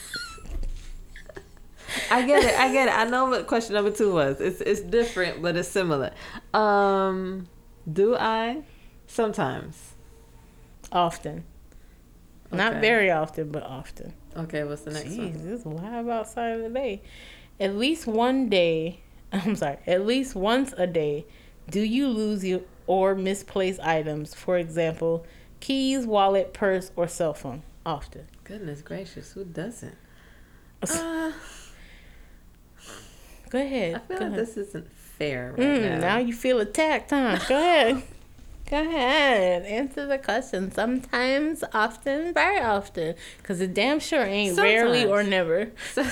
[2.12, 2.60] I get it.
[2.60, 2.94] I get it.
[2.96, 4.40] I know what question number two was.
[4.42, 6.12] It's it's different, but it's similar.
[6.54, 7.48] Um,
[7.92, 8.64] do I?
[9.08, 9.94] Sometimes.
[10.92, 11.44] Often.
[12.48, 12.58] Okay.
[12.58, 14.14] Not very often, but often.
[14.36, 15.48] Okay, what's the next Jeez, one?
[15.50, 17.02] This live outside of the day.
[17.60, 19.00] At least one day,
[19.32, 21.26] I'm sorry, at least once a day,
[21.70, 24.34] do you lose your or misplace items?
[24.36, 25.26] For example,
[25.60, 27.64] keys, wallet, purse, or cell phone.
[27.86, 28.28] Often.
[28.44, 29.96] Goodness gracious, who doesn't?
[30.84, 31.32] Uh,
[33.50, 33.96] Go ahead.
[33.96, 34.40] I feel Go like ahead.
[34.48, 36.00] this isn't fair right mm, now.
[36.00, 37.40] Now you feel attacked, huh?
[37.48, 38.04] Go ahead.
[38.70, 39.64] Go ahead.
[39.66, 40.72] Answer the question.
[40.72, 43.16] Sometimes, often, very often.
[43.38, 44.74] Because it damn sure ain't Sometimes.
[44.74, 45.72] rarely or never.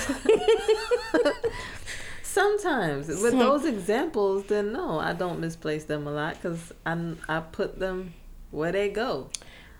[2.22, 3.08] Sometimes.
[3.08, 3.38] With Some.
[3.38, 8.14] those examples, then no, I don't misplace them a lot because I, I put them
[8.52, 9.30] where they go.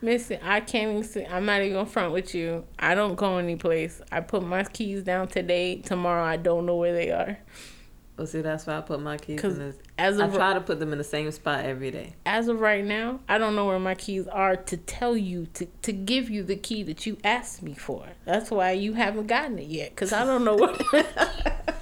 [0.03, 1.25] Missy, I can't even see.
[1.25, 2.65] I'm not even front with you.
[2.79, 4.03] I don't go any place.
[4.13, 5.77] I put my keys down today.
[5.77, 7.39] Tomorrow, I don't know where they are.
[8.17, 9.77] Well, see, that's why I put my keys in this.
[9.99, 12.15] As I try to put them in the same spot every day.
[12.25, 15.67] As of right now, I don't know where my keys are to tell you to
[15.83, 18.07] to give you the key that you asked me for.
[18.25, 20.81] That's why you haven't gotten it yet, because I don't know what.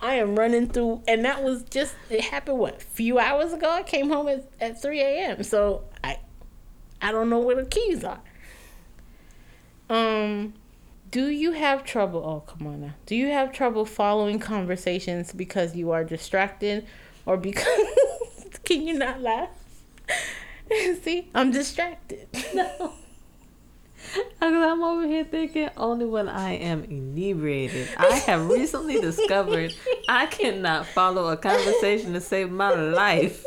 [0.00, 3.70] I am running through, and that was just it happened what a few hours ago.
[3.70, 5.42] I came home at, at three a.m.
[5.44, 6.18] So I,
[7.00, 8.20] I don't know where the keys are.
[9.90, 10.54] Um,
[11.10, 12.24] do you have trouble?
[12.24, 12.94] Oh, come on now.
[13.06, 16.86] Do you have trouble following conversations because you are distracted
[17.24, 17.66] or because.
[18.64, 19.50] can you not laugh?
[21.02, 22.28] See, I'm distracted.
[22.54, 22.94] No.
[24.40, 27.88] I'm over here thinking only when I am inebriated.
[27.98, 29.74] I have recently discovered
[30.08, 33.44] I cannot follow a conversation to save my life.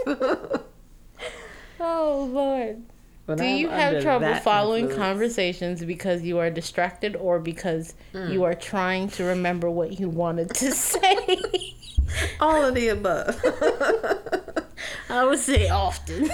[1.80, 2.84] oh, Lord.
[3.25, 5.07] But Do I'm you have trouble following influence.
[5.07, 8.31] conversations because you are distracted or because mm.
[8.31, 11.39] you are trying to remember what you wanted to say?
[12.39, 13.39] All of the above.
[15.10, 16.29] I would say often.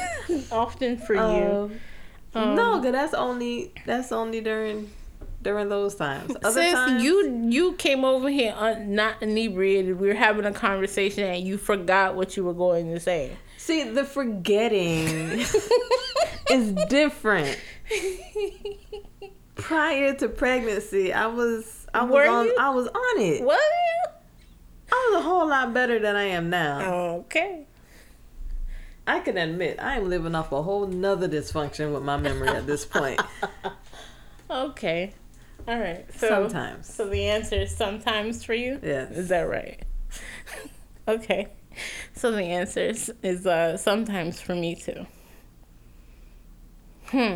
[0.52, 1.72] often for um, you.
[2.34, 4.92] Um, no, cause that's only that's only during
[5.42, 6.36] during those times.
[6.44, 10.00] Other Sis, times, you you came over here un, not inebriated.
[10.00, 13.32] We were having a conversation and you forgot what you were going to say.
[13.58, 15.46] See, the forgetting
[16.52, 17.58] is different.
[19.56, 22.56] Prior to pregnancy, I was I was Were on you?
[22.60, 23.44] I was on it.
[23.44, 23.60] What?
[24.92, 26.94] I was a whole lot better than I am now.
[27.20, 27.66] Okay.
[29.06, 32.68] I can admit I am living off a whole nother dysfunction with my memory at
[32.68, 33.22] this point.
[34.50, 35.14] okay.
[35.68, 36.06] All right.
[36.14, 36.94] So, sometimes.
[36.94, 38.80] So the answer is sometimes for you?
[38.84, 39.12] Yes.
[39.12, 39.82] Is that right?
[41.08, 41.48] okay.
[42.14, 45.06] So the answer is, is uh, sometimes for me too.
[47.10, 47.36] Hmm.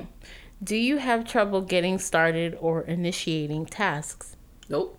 [0.63, 4.35] Do you have trouble getting started or initiating tasks?
[4.69, 4.97] Nope.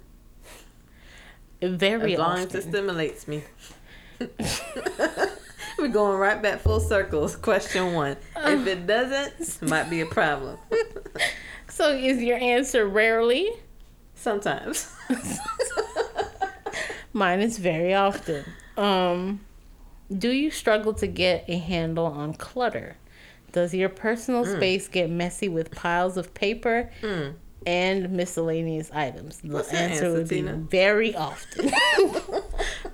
[1.60, 2.46] Very as long often.
[2.48, 3.44] as it stimulates me.
[5.78, 7.36] We're going right back full circles.
[7.36, 8.16] Question one.
[8.36, 10.58] if it doesn't, it might be a problem.
[11.68, 13.50] So is your answer rarely?
[14.14, 14.94] Sometimes.
[17.14, 18.44] Mine is very often.
[18.76, 19.40] Um,
[20.14, 22.98] do you struggle to get a handle on clutter?
[23.52, 24.56] Does your personal Mm.
[24.56, 26.90] space get messy with piles of paper
[27.66, 29.40] and miscellaneous items?
[29.42, 31.70] The answer answer, would be very often.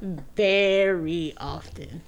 [0.37, 2.03] very often.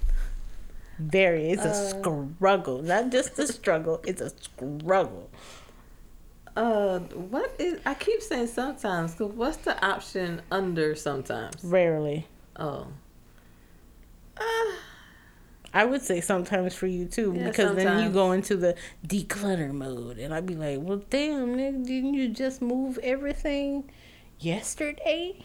[0.99, 1.49] Very.
[1.51, 2.81] It's a struggle.
[2.81, 5.29] Not just a struggle, it's a struggle.
[6.55, 7.79] Uh, what is?
[7.85, 9.15] I keep saying sometimes.
[9.15, 11.63] Cause what's the option under sometimes?
[11.63, 12.27] Rarely.
[12.57, 12.87] Oh.
[14.37, 14.41] Uh,
[15.73, 18.75] I would say sometimes for you too, Yeah, because then you go into the
[19.07, 23.89] declutter mode, and I'd be like, "Well, damn, nigga, didn't you just move everything
[24.39, 25.37] yesterday?"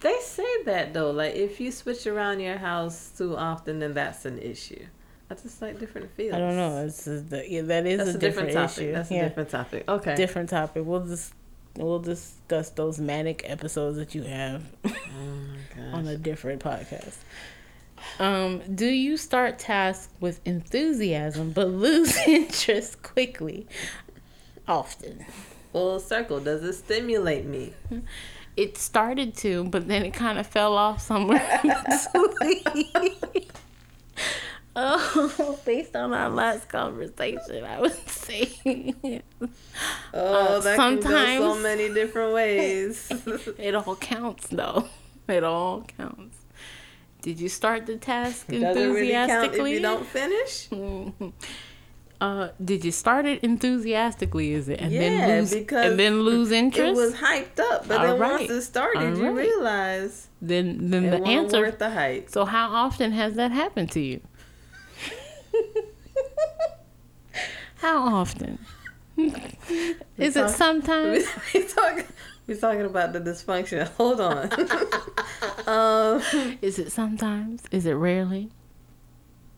[0.00, 1.10] they say that though.
[1.10, 4.84] Like if you switch around your house too often, then that's an issue.
[5.30, 6.34] I just like different feels.
[6.34, 6.84] I don't know.
[6.84, 8.82] It's the, yeah, that is That's a, a different, different, topic.
[8.82, 8.92] issue.
[8.92, 9.84] That's a different topic.
[9.88, 10.16] Okay.
[10.16, 10.82] different topic.
[10.84, 11.34] We'll just
[11.76, 14.90] we'll discuss those manic episodes that you have Oh
[15.92, 17.18] on a different podcast.
[18.18, 23.66] Um, do you start tasks with enthusiasm but lose interest quickly?
[24.68, 25.24] Often.
[25.72, 26.40] Full circle.
[26.40, 27.72] Does it stimulate me?
[28.56, 31.60] It started to, but then it kind of fell off somewhere.
[34.76, 38.94] oh, based on our last conversation, I would say
[40.12, 40.14] Oh,
[40.56, 43.10] Uh, that can go so many different ways.
[43.58, 44.88] it all counts, though.
[45.28, 46.36] It all counts.
[47.22, 48.74] Did you start the task enthusiastically?
[48.74, 50.68] Does it really count if you don't finish?
[52.20, 54.52] Uh, did you start it enthusiastically?
[54.52, 56.92] Is it and Yeah, then lose because and then lose interest?
[56.92, 58.38] It was hyped up, but All then right.
[58.40, 61.60] once it started, All you realize then then it the answer.
[61.60, 62.28] worth the hype.
[62.28, 64.20] So how often has that happened to you?
[67.76, 68.58] how often?
[69.16, 71.24] Is it talk- sometimes?
[72.50, 73.86] we talking, about the dysfunction.
[73.96, 74.50] Hold on.
[75.66, 76.22] um,
[76.60, 77.62] Is it sometimes?
[77.70, 78.50] Is it rarely?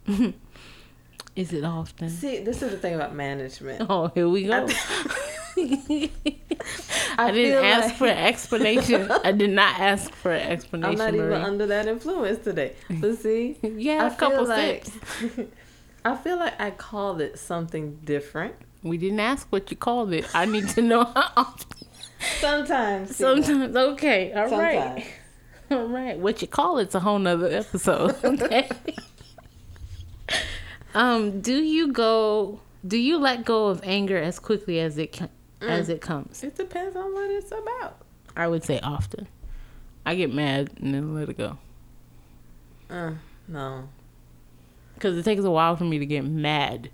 [1.35, 2.11] Is it often?
[2.11, 3.87] see, this is the thing about management.
[3.89, 4.67] Oh, here we go.
[7.17, 9.11] I, didn't ask like- for an explanation.
[9.11, 11.01] I did not ask for an explanation.
[11.01, 12.75] I'm not even under that influence today.
[12.91, 15.41] But see, Yeah, I a couple feel like steps.
[16.05, 18.55] I feel like I called it something different.
[18.83, 20.27] We didn't ask what you called it.
[20.35, 21.89] I need to know how often.
[22.41, 23.43] Sometimes, Tina.
[23.43, 25.05] Sometimes, okay, all right, Sometimes.
[25.71, 26.19] all right.
[26.19, 28.17] What you call it's a whole nother episode.
[28.25, 28.69] Okay.
[30.95, 32.61] um, do you go?
[32.87, 35.29] Do you let go of anger as quickly as it can,
[35.61, 36.43] as it comes?
[36.43, 37.99] It depends on what it's about.
[38.37, 39.29] I would say often.
[40.05, 41.59] I get mad and then let it go
[42.91, 43.13] Uh,
[43.47, 43.89] no.
[44.95, 46.91] because it takes a while for me to get mad.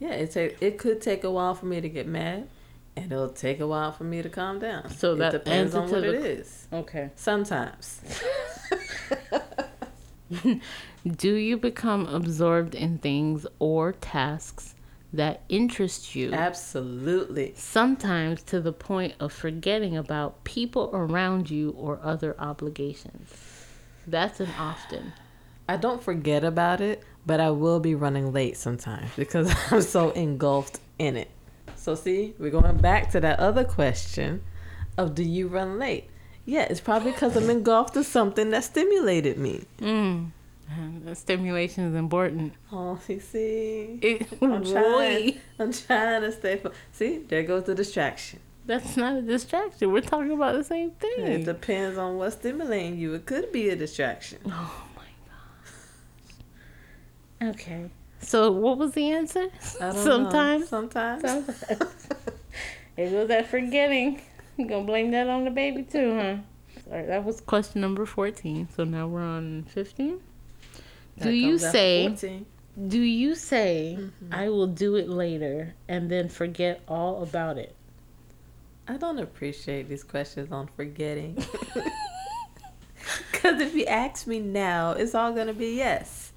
[0.00, 2.48] Yeah, it take it could take a while for me to get mad,
[2.96, 4.90] and it'll take a while for me to calm down.
[4.90, 6.66] So it that depends on what the- it is.
[6.72, 7.10] Okay.
[7.16, 8.00] Sometimes.
[11.06, 14.74] Do you become absorbed in things or tasks
[15.12, 16.32] that interest you?
[16.32, 17.52] Absolutely.
[17.56, 23.30] sometimes to the point of forgetting about people around you or other obligations.
[24.06, 25.12] That's an often.
[25.68, 30.10] I don't forget about it, but I will be running late sometimes because I'm so
[30.10, 31.30] engulfed in it.
[31.82, 34.44] So see, we're going back to that other question
[34.96, 36.08] of do you run late?
[36.46, 39.64] Yeah, it's probably because I'm engulfed in something that stimulated me.
[39.80, 40.30] Mm.
[41.04, 42.54] The stimulation is important.
[42.72, 45.40] Oh, you see, It, I'm trying.
[45.58, 46.56] I'm trying to stay.
[46.58, 48.38] Fo- see, there goes the distraction.
[48.64, 49.90] that's not a distraction.
[49.92, 51.26] We're talking about the same thing.
[51.26, 53.12] It depends on what's stimulating you.
[53.14, 54.38] It could be a distraction.
[54.46, 55.10] Oh my
[57.42, 57.54] gosh.
[57.54, 57.90] Okay.
[58.22, 59.48] So what was the answer?
[59.60, 60.68] Sometimes.
[60.68, 61.22] Sometimes.
[61.22, 61.64] Sometimes.
[62.94, 64.20] It was that forgetting.
[64.58, 66.36] You gonna blame that on the baby too, huh?
[66.90, 68.68] All right, that was question number fourteen.
[68.76, 70.20] So now we're on fifteen.
[71.18, 72.44] Do you comes after say
[72.88, 73.98] do you say.
[73.98, 74.32] Mm-hmm.
[74.32, 77.74] I will do it later and then forget all about it?
[78.88, 81.42] I don't appreciate these questions on forgetting.
[83.32, 86.32] Because if you ask me now, it's all going to be yes.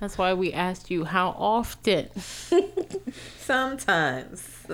[0.00, 2.10] That's why we asked you how often.
[3.38, 4.66] Sometimes.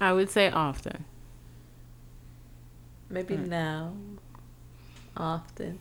[0.00, 1.04] I would say often.
[3.08, 3.48] Maybe hmm.
[3.48, 3.92] now.
[5.16, 5.78] Often.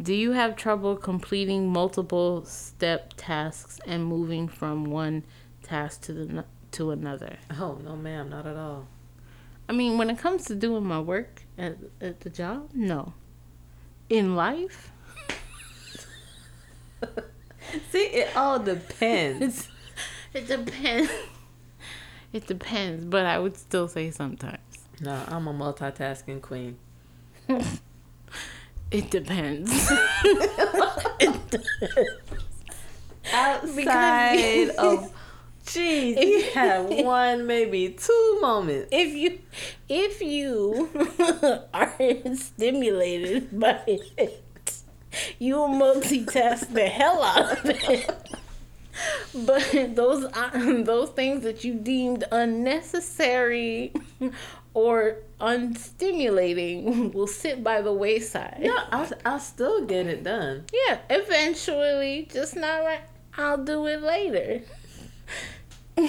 [0.00, 5.24] Do you have trouble completing multiple step tasks and moving from one
[5.62, 7.36] task to the to another?
[7.58, 8.86] Oh, no, ma'am, not at all.
[9.68, 13.14] I mean, when it comes to doing my work at, at the job, no.
[14.08, 14.92] In life,
[17.90, 19.68] See, it all depends.
[20.34, 21.10] it depends.
[22.32, 24.58] It depends, but I would still say sometimes.
[25.00, 26.76] No, I'm a multitasking queen.
[28.90, 29.70] It depends.
[33.30, 35.12] Outside of,
[35.66, 38.88] jeez, you had one, maybe two moments.
[38.90, 39.40] if you
[39.90, 40.88] if you
[41.74, 41.94] are
[42.34, 44.42] stimulated by it,
[45.38, 48.10] you multitask the hell out of it.
[49.32, 53.92] But those uh, those things that you deemed unnecessary
[54.74, 58.60] or unstimulating will sit by the wayside.
[58.60, 60.64] No, I'll, I'll still get it done.
[60.72, 63.02] Yeah, eventually, just not right.
[63.36, 64.62] I'll do it later.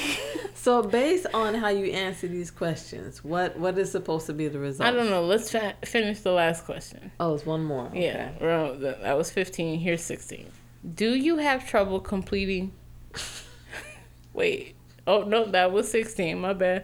[0.62, 4.60] So, based on how you answer these questions, what what is supposed to be the
[4.60, 4.90] result?
[4.90, 5.24] I don't know.
[5.24, 7.14] Let's fa- finish the last question.
[7.18, 7.90] Oh, it's one more.
[7.94, 9.80] Yeah, well, that was 15.
[9.80, 10.52] Here's 16.
[10.96, 12.74] Do you have trouble completing?
[14.34, 14.76] Wait.
[15.08, 16.38] Oh, no, that was 16.
[16.38, 16.84] My bad.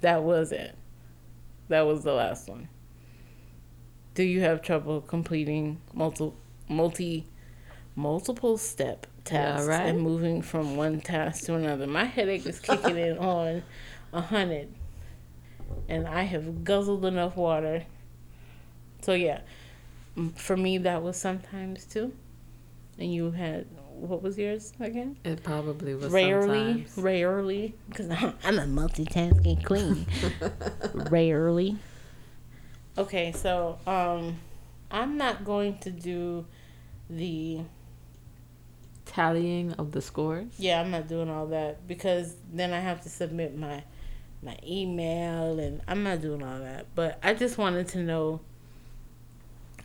[0.00, 0.74] That was it.
[1.68, 2.68] That was the last one.
[4.14, 6.32] Do you have trouble completing multi,
[6.66, 7.26] multi,
[7.94, 9.86] multiple step tasks right.
[9.86, 11.86] and moving from one task to another?
[11.86, 13.62] My headache is kicking in on
[14.12, 14.68] a hundred,
[15.88, 17.84] and I have guzzled enough water.
[19.02, 19.40] So yeah,
[20.36, 22.12] for me that was sometimes too.
[22.98, 23.66] And you had
[24.02, 25.16] what was yours again?
[25.24, 26.98] It probably was Rarely, sometimes.
[26.98, 28.10] rarely, because
[28.44, 30.06] I'm a multitasking queen.
[31.10, 31.76] rarely.
[32.98, 34.38] Okay, so um,
[34.90, 36.44] I'm not going to do
[37.08, 37.60] the
[39.14, 40.48] tallying of the scores.
[40.58, 40.80] yeah.
[40.80, 43.84] I'm not doing all that because then I have to submit my
[44.42, 46.86] my email and I'm not doing all that.
[46.94, 48.40] But I just wanted to know.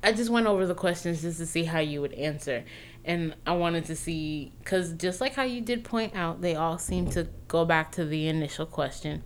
[0.04, 2.64] I just went over the questions just to see how you would answer.
[3.04, 6.78] And I wanted to see, because just like how you did point out, they all
[6.78, 9.24] seem to go back to the initial question.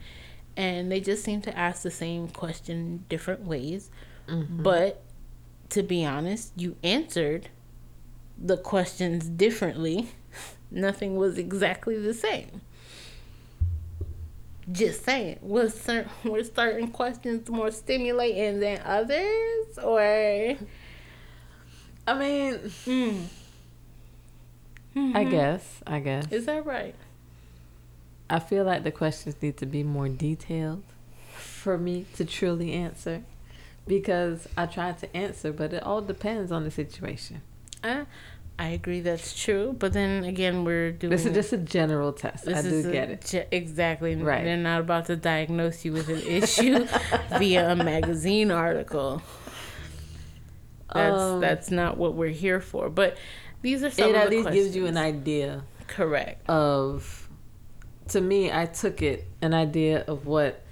[0.56, 3.90] And they just seem to ask the same question different ways.
[4.28, 4.64] Mm-hmm.
[4.64, 5.04] But
[5.70, 7.50] to be honest, you answered
[8.44, 10.10] the questions differently.
[10.72, 12.62] Nothing was exactly the same.
[14.72, 20.00] Just saying, was certain were certain questions more stimulating than others, or
[22.08, 23.28] I mean, mm,
[24.96, 26.32] I guess, I guess.
[26.32, 26.96] is that right?
[28.30, 30.84] I feel like the questions need to be more detailed
[31.34, 33.24] for me to truly answer
[33.88, 37.42] because I tried to answer, but it all depends on the situation.
[37.84, 38.06] I
[38.60, 42.48] I agree that's true, but then again, we're doing This is just a general test.
[42.48, 43.26] I do a get it.
[43.26, 44.16] ge- exactly.
[44.16, 44.44] Right.
[44.44, 46.86] They're not about to diagnose you with an issue
[47.40, 49.22] via a magazine article.
[50.94, 52.90] That's Um, that's not what we're here for.
[52.90, 53.18] But
[53.62, 56.48] these are some It of at least gives you an idea correct.
[56.50, 57.28] of
[58.08, 60.64] to me i took it an idea of what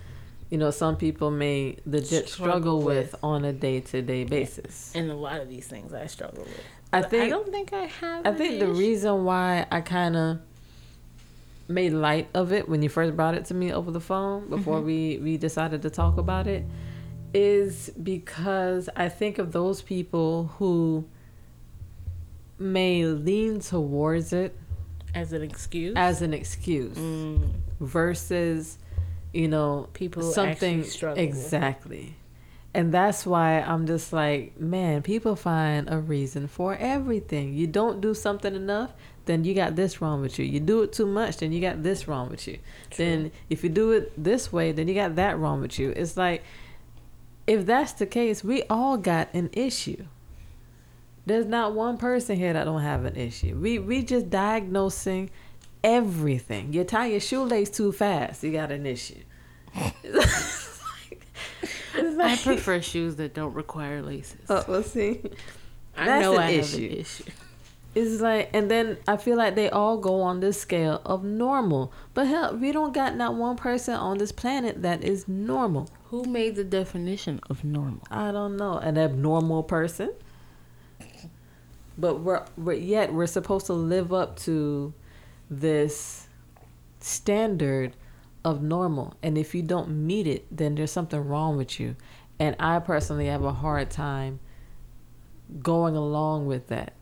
[0.50, 3.24] you know some people may legit struggle, Struggle with, with.
[3.24, 6.64] on a day-to-day basis And a lot of these things I struggle with.
[6.92, 8.26] I think I don't think I have.
[8.26, 10.40] I think the reason why i kind of
[11.68, 14.82] made light of it when you first brought it to me over the phone before
[14.82, 16.66] we we decided to talk about it
[17.34, 21.06] is because i think of those people who
[22.58, 24.58] may lean towards it
[25.16, 25.94] as an excuse.
[25.96, 28.78] as an excuse Mm, versus
[29.32, 30.84] you know People something
[31.16, 32.16] exactly
[32.74, 37.54] and that's why i'm just like man people find a reason for everything.
[37.54, 38.94] You don't do something enough
[39.26, 40.46] then you got this wrong with you.
[40.46, 42.58] You do it too much then you got this wrong with you.
[42.98, 45.92] Then if you do it this way then you got that wrong with you.
[45.92, 46.44] It's like
[47.48, 50.06] if that's the case we all got an issue.
[51.26, 53.56] There's not one person here that don't have an issue.
[53.56, 55.30] We we just diagnosing
[55.84, 56.74] everything.
[56.74, 59.22] You tie your shoelace too fast you got an issue
[62.22, 64.42] I prefer shoes that don't require laces.
[64.50, 65.22] Oh, well, see,
[65.98, 66.86] I that's know an I have issue.
[66.86, 67.24] an issue.
[67.96, 71.92] it's like, and then I feel like they all go on this scale of normal.
[72.14, 75.90] But hell, we don't got not one person on this planet that is normal.
[76.06, 78.02] Who made the definition of normal?
[78.10, 80.14] I don't know, an abnormal person.
[81.98, 84.94] But we're, we're yet we're supposed to live up to
[85.50, 86.28] this
[87.02, 87.96] standard
[88.44, 91.96] of normal, and if you don't meet it, then there's something wrong with you.
[92.40, 94.40] And I personally have a hard time
[95.62, 96.94] going along with that.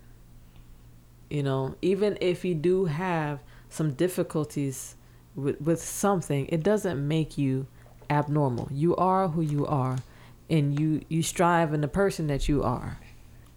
[1.29, 4.95] You know, even if you do have some difficulties
[5.35, 7.67] with, with something, it doesn't make you
[8.09, 8.69] abnormal.
[8.71, 9.97] You are who you are,
[10.49, 12.99] and you you strive in the person that you are.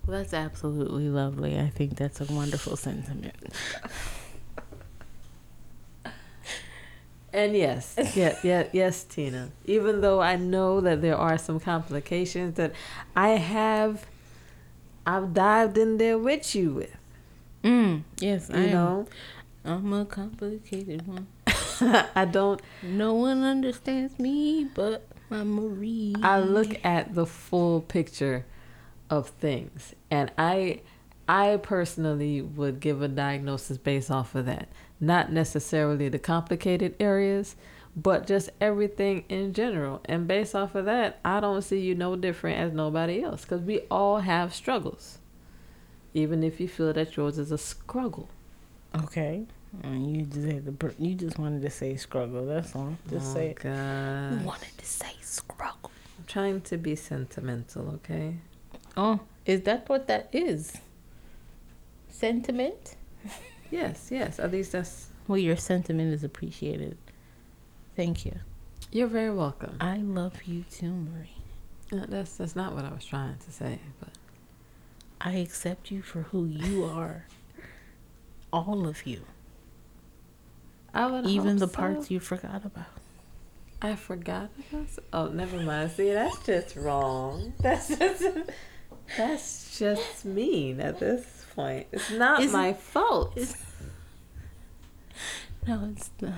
[0.07, 1.59] Well, that's absolutely lovely.
[1.59, 3.37] I think that's a wonderful sentiment.
[7.33, 9.51] And yes, yeah, yeah, yes, Tina.
[9.65, 12.73] Even though I know that there are some complications that
[13.15, 14.07] I have,
[15.07, 16.97] I've dived in there with you with.
[17.63, 18.71] Mm, yes, You I am.
[18.71, 19.07] know,
[19.65, 21.27] I'm a complicated one.
[22.15, 22.61] I don't.
[22.83, 26.15] No one understands me but my Marie.
[26.23, 28.45] I look at the full picture
[29.09, 30.81] of things, and I,
[31.29, 34.69] I personally would give a diagnosis based off of that,
[35.01, 37.57] not necessarily the complicated areas,
[37.97, 40.01] but just everything in general.
[40.05, 43.63] And based off of that, I don't see you no different as nobody else, because
[43.63, 45.19] we all have struggles,
[46.15, 48.29] even if you feel that yours is a struggle.
[48.95, 49.45] Okay.
[49.83, 52.45] And you just had br- you just wanted to say struggle.
[52.45, 52.97] That's all.
[53.09, 53.61] Just oh, say it.
[53.61, 54.41] God.
[54.41, 55.93] You wanted to say struggle.
[56.19, 58.35] I'm trying to be sentimental, okay?
[58.97, 60.77] Oh, is that what that is?
[62.09, 62.97] Sentiment?
[63.71, 64.39] Yes, yes.
[64.39, 65.09] At least that's.
[65.29, 66.97] Well, your sentiment is appreciated.
[67.97, 68.41] Thank you.
[68.91, 69.77] You're very welcome.
[69.81, 71.37] I love you too, Marie.
[71.93, 74.11] No, that's that's not what I was trying to say, but
[75.21, 77.27] I accept you for who you are.
[78.53, 79.23] All of you.
[80.93, 81.73] I would Even the so.
[81.75, 82.87] parts you forgot about.
[83.81, 84.89] I forgot about.
[85.13, 85.93] Oh, never mind.
[85.93, 87.53] See, that's just wrong.
[87.61, 88.25] That's just
[89.17, 91.87] that's just mean at this point.
[91.93, 93.37] It's not Isn't- my fault.
[95.67, 96.33] No, it's not.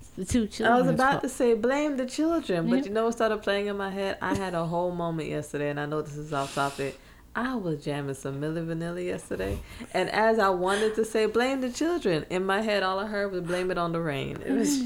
[0.00, 0.72] It's the two children.
[0.76, 3.76] I was about to say blame the children, but you know what started playing in
[3.76, 4.18] my head?
[4.20, 6.98] I had a whole moment yesterday, and I know this is off topic.
[7.36, 9.58] I was jamming some Milli Vanilli yesterday,
[9.92, 13.32] and as I wanted to say blame the children, in my head all I heard
[13.32, 14.38] was blame it on the rain.
[14.44, 14.80] It was.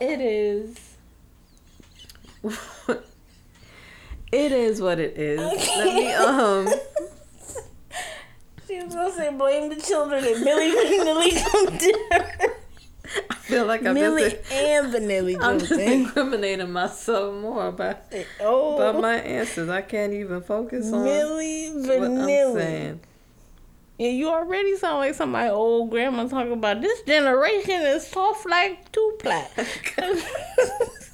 [0.00, 0.96] It is.
[4.32, 5.38] it is what it is.
[5.40, 6.68] Let me um.
[8.66, 12.50] She was gonna say blame the children and Milli Vanilli jumped in.
[13.30, 14.52] I feel like I'm Milli just.
[14.52, 16.02] and Vanilli I'm just in.
[16.02, 17.96] incriminating myself more by
[18.40, 19.68] Oh, by my answers.
[19.68, 22.54] I can't even focus on Milli what I'm Vanilli.
[22.54, 23.00] saying.
[23.98, 28.90] And you already sound like somebody old grandma talking about this generation is soft like
[28.90, 29.50] two plat.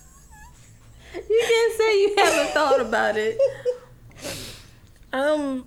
[1.15, 3.39] You can't say you haven't thought about it.
[5.13, 5.67] um,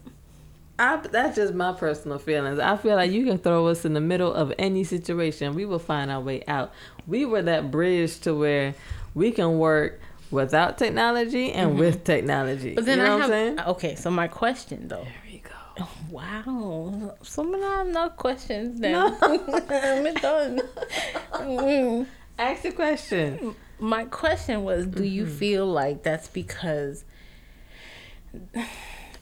[0.78, 2.60] I, that's just my personal feelings.
[2.60, 5.56] I feel like you can throw us in the middle of any situation.
[5.56, 6.72] We will find our way out.
[7.08, 8.76] We were that bridge to where
[9.14, 10.00] we can work
[10.32, 12.70] without technology and with technology.
[12.70, 12.76] Mm-hmm.
[12.76, 13.60] but then you know I what I'm saying?
[13.62, 13.96] okay.
[13.96, 15.04] So my question though.
[15.04, 15.88] There we go.
[16.10, 18.80] Wow, some of them no questions.
[18.80, 19.18] Then No.
[19.22, 20.62] I'm done.
[21.34, 22.08] Mm.
[22.39, 23.56] Ask the question.
[23.80, 25.36] My question was, do you Mm-hmm.
[25.36, 27.04] feel like that's because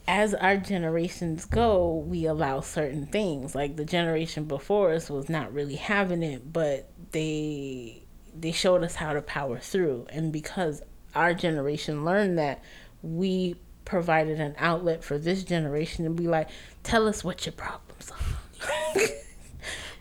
[0.08, 3.56] as our generations go, we allow certain things.
[3.56, 8.04] Like the generation before us was not really having it, but they
[8.36, 10.08] they showed us how to power through.
[10.10, 10.82] And because
[11.16, 12.64] our generation learned that,
[13.02, 16.50] we provided an outlet for this generation to be like,
[16.82, 19.00] tell us what your problems are.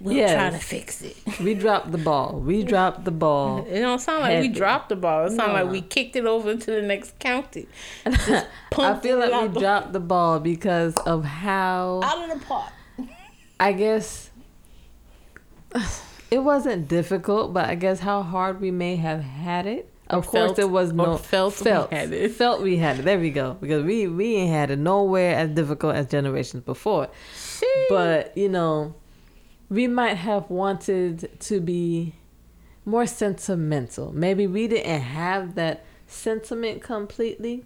[0.03, 1.17] we'll try to fix it.
[1.41, 2.39] We dropped the ball.
[2.41, 3.67] We dropped the ball.
[3.71, 5.27] It don't sound like we dropped the ball.
[5.27, 5.63] It sound No.
[5.63, 7.67] like we kicked it over to the next county.
[8.07, 12.73] I feel like we the- dropped the ball because of how Out of the pot.
[13.61, 14.31] I guess
[16.31, 19.89] it wasn't difficult, but I guess how hard we may have had it.
[20.09, 22.33] Of Or course, felt- there was no felt we had it.
[22.33, 23.05] Felt we had it.
[23.05, 23.57] There we go.
[23.61, 27.09] Because we we ain't had it nowhere as difficult as generations before.
[27.89, 28.95] But you know,
[29.73, 32.12] we might have wanted to be
[32.85, 34.12] more sentimental.
[34.12, 37.64] Maybe we didn't have that sentiment completely.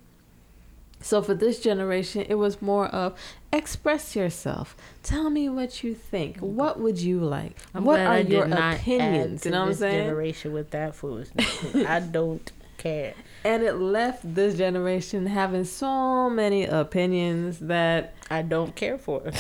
[1.00, 3.18] So for this generation, it was more of
[3.52, 4.76] express yourself.
[5.02, 6.38] Tell me what you think.
[6.38, 7.56] What would you like?
[7.74, 9.44] I'm what are I your opinions?
[9.44, 10.04] You know what I'm this saying?
[10.04, 11.74] Generation with that foolishness.
[11.74, 13.14] I don't care.
[13.42, 19.24] And it left this generation having so many opinions that I don't care for.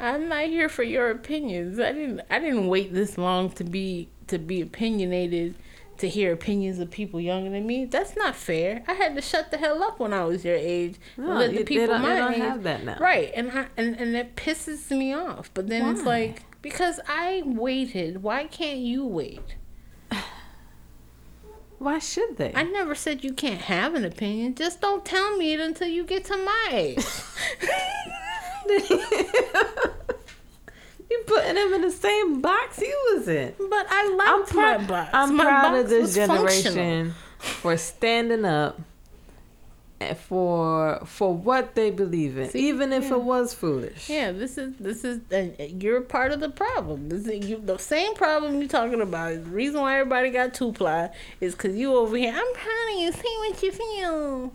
[0.00, 1.80] I'm not here for your opinions.
[1.80, 2.20] I didn't.
[2.30, 5.56] I didn't wait this long to be to be opinionated,
[5.98, 7.84] to hear opinions of people younger than me.
[7.84, 8.84] That's not fair.
[8.86, 10.96] I had to shut the hell up when I was your age.
[11.16, 12.98] no, let the people don't, my they don't age have that now.
[13.00, 15.50] Right, and I, and and it pisses me off.
[15.52, 18.22] But then it's like because I waited.
[18.22, 19.56] Why can't you wait?
[21.78, 22.52] Why should they?
[22.54, 24.54] I never said you can't have an opinion.
[24.54, 27.04] Just don't tell me it until you get to my age.
[31.10, 33.54] you putting him in the same box he was in.
[33.58, 35.10] but I I'm my box.
[35.12, 38.80] I'm My proud box of this generation for standing up
[40.16, 43.14] for for what they believe in, See, even if yeah.
[43.14, 44.08] it was foolish.
[44.08, 47.08] Yeah, this is this is uh, you're part of the problem.
[47.08, 49.32] This is you, the same problem you're talking about.
[49.34, 51.10] The reason why everybody got two ply
[51.40, 52.32] is because you over here.
[52.32, 53.12] I'm proud of you.
[53.12, 54.52] See what you feel.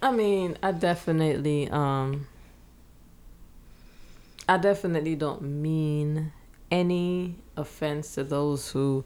[0.00, 2.26] I mean, I definitely um.
[4.52, 6.30] I definitely don't mean
[6.70, 9.02] any offense to those who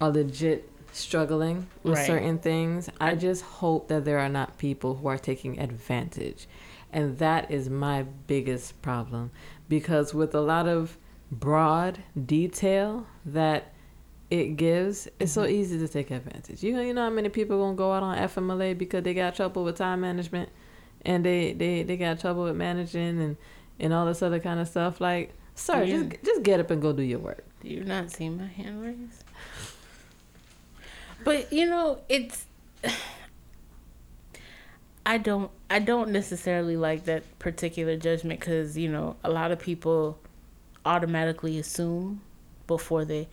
[0.00, 2.06] are legit struggling with right.
[2.06, 2.88] certain things.
[3.00, 6.46] I just hope that there are not people who are taking advantage.
[6.92, 9.32] And that is my biggest problem
[9.68, 10.96] because with a lot of
[11.28, 13.72] broad detail that
[14.30, 15.54] it gives, it's so mm-hmm.
[15.54, 16.62] easy to take advantage.
[16.62, 19.34] You know, you know how many people gonna go out on FMLA because they got
[19.34, 20.50] trouble with time management,
[21.04, 23.36] and they they they got trouble with managing and
[23.78, 25.00] and all this other kind of stuff.
[25.00, 26.02] Like, sir, yeah.
[26.02, 27.44] just just get up and go do your work.
[27.60, 29.24] Do you not see my hand raised?
[31.24, 32.46] But you know, it's
[35.06, 39.58] I don't I don't necessarily like that particular judgment cuz you know, a lot of
[39.58, 40.18] people
[40.84, 42.20] automatically assume
[42.66, 43.28] before they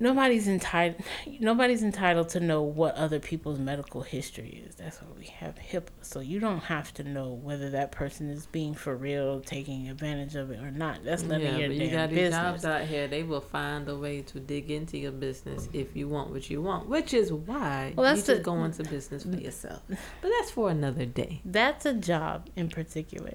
[0.00, 1.02] nobody's entitled
[1.38, 4.74] nobody's entitled to know what other people's medical history is.
[4.74, 5.90] That's why we have HIPAA.
[6.02, 10.34] So you don't have to know whether that person is being for real taking advantage
[10.34, 11.04] of it or not.
[11.04, 13.06] That's none yeah, of your but you got these jobs out here.
[13.06, 16.62] They will find a way to dig into your business if you want what you
[16.62, 19.82] want which is why well, that's you just go into business for yourself.
[20.22, 21.40] But that's for another day.
[21.44, 23.34] That's a job in particular.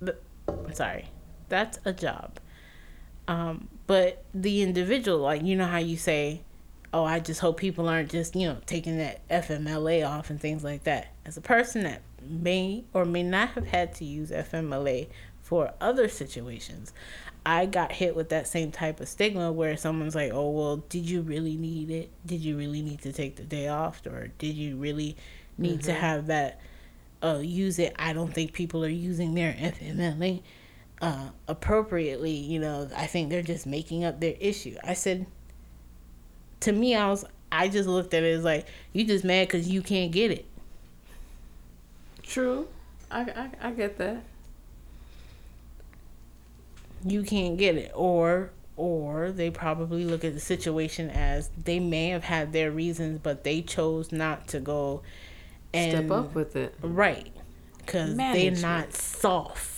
[0.00, 0.22] But,
[0.72, 1.06] sorry.
[1.48, 2.38] That's a job
[3.32, 6.42] um, but the individual, like you know how you say,
[6.92, 10.62] "Oh, I just hope people aren't just you know taking that FMLA off and things
[10.62, 15.08] like that." As a person that may or may not have had to use FMLA
[15.40, 16.92] for other situations,
[17.46, 21.08] I got hit with that same type of stigma where someone's like, "Oh, well, did
[21.08, 22.10] you really need it?
[22.26, 25.16] Did you really need to take the day off, or did you really
[25.56, 25.86] need mm-hmm.
[25.86, 26.60] to have that
[27.22, 30.42] uh, use it?" I don't think people are using their FMLA
[31.02, 34.76] uh, appropriately, you know, I think they're just making up their issue.
[34.84, 35.26] I said,
[36.60, 39.68] to me, I was, I just looked at it as like, you just mad because
[39.68, 40.46] you can't get it.
[42.22, 42.68] True.
[43.10, 44.22] I, I, I get that.
[47.04, 47.90] You can't get it.
[47.96, 53.18] Or, or they probably look at the situation as they may have had their reasons,
[53.20, 55.02] but they chose not to go
[55.74, 56.76] and step up with it.
[56.80, 57.32] Right.
[57.78, 59.72] Because they're not soft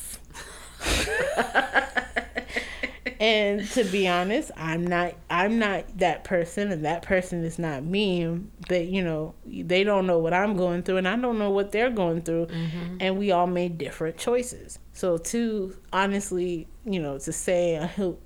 [3.21, 7.85] and to be honest, I'm not I'm not that person and that person is not
[7.85, 8.41] me.
[8.69, 11.73] But you know, they don't know what I'm going through and I don't know what
[11.73, 12.97] they're going through mm-hmm.
[13.01, 14.79] and we all made different choices.
[14.93, 18.19] So to honestly, you know, to say to,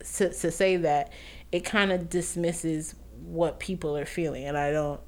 [0.00, 1.12] to say that
[1.52, 5.00] it kind of dismisses what people are feeling and I don't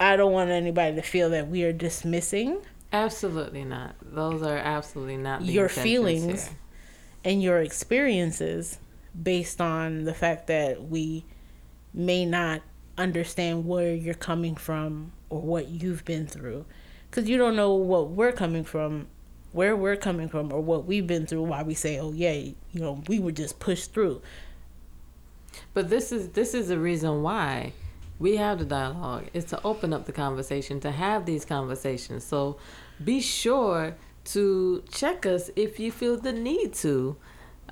[0.00, 2.60] I don't want anybody to feel that we are dismissing
[2.92, 3.94] Absolutely not.
[4.02, 6.56] Those are absolutely not your feelings here.
[7.24, 8.78] and your experiences
[9.20, 11.24] based on the fact that we
[11.94, 12.62] may not
[12.98, 16.64] understand where you're coming from or what you've been through
[17.10, 19.06] because you don't know what we're coming from
[19.52, 22.54] where we're coming from or what we've been through why we say oh yeah you
[22.74, 24.20] know we were just pushed through
[25.74, 27.72] but this is this is the reason why
[28.18, 32.56] we have the dialogue is to open up the conversation to have these conversations so
[33.04, 37.16] be sure to check us if you feel the need to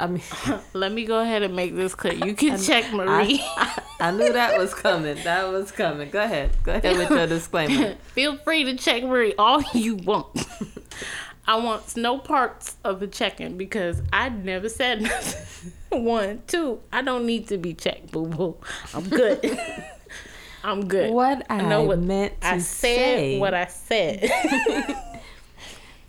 [0.00, 0.22] I mean,
[0.72, 2.14] let me go ahead and make this clear.
[2.14, 3.40] You can check Marie.
[3.56, 5.16] I, I, I, knew that was coming.
[5.24, 6.08] That was coming.
[6.08, 6.50] Go ahead.
[6.62, 7.96] Go ahead with your disclaimer.
[8.14, 10.46] Feel free to check Marie all you want.
[11.46, 15.72] I want no parts of the checking because I never said nothing.
[16.04, 16.80] One, two.
[16.92, 18.56] I don't need to be checked, boo boo.
[18.94, 19.58] I'm good.
[20.64, 21.10] I'm good.
[21.12, 23.38] What I, I know what meant to I said say.
[23.38, 24.30] what I said.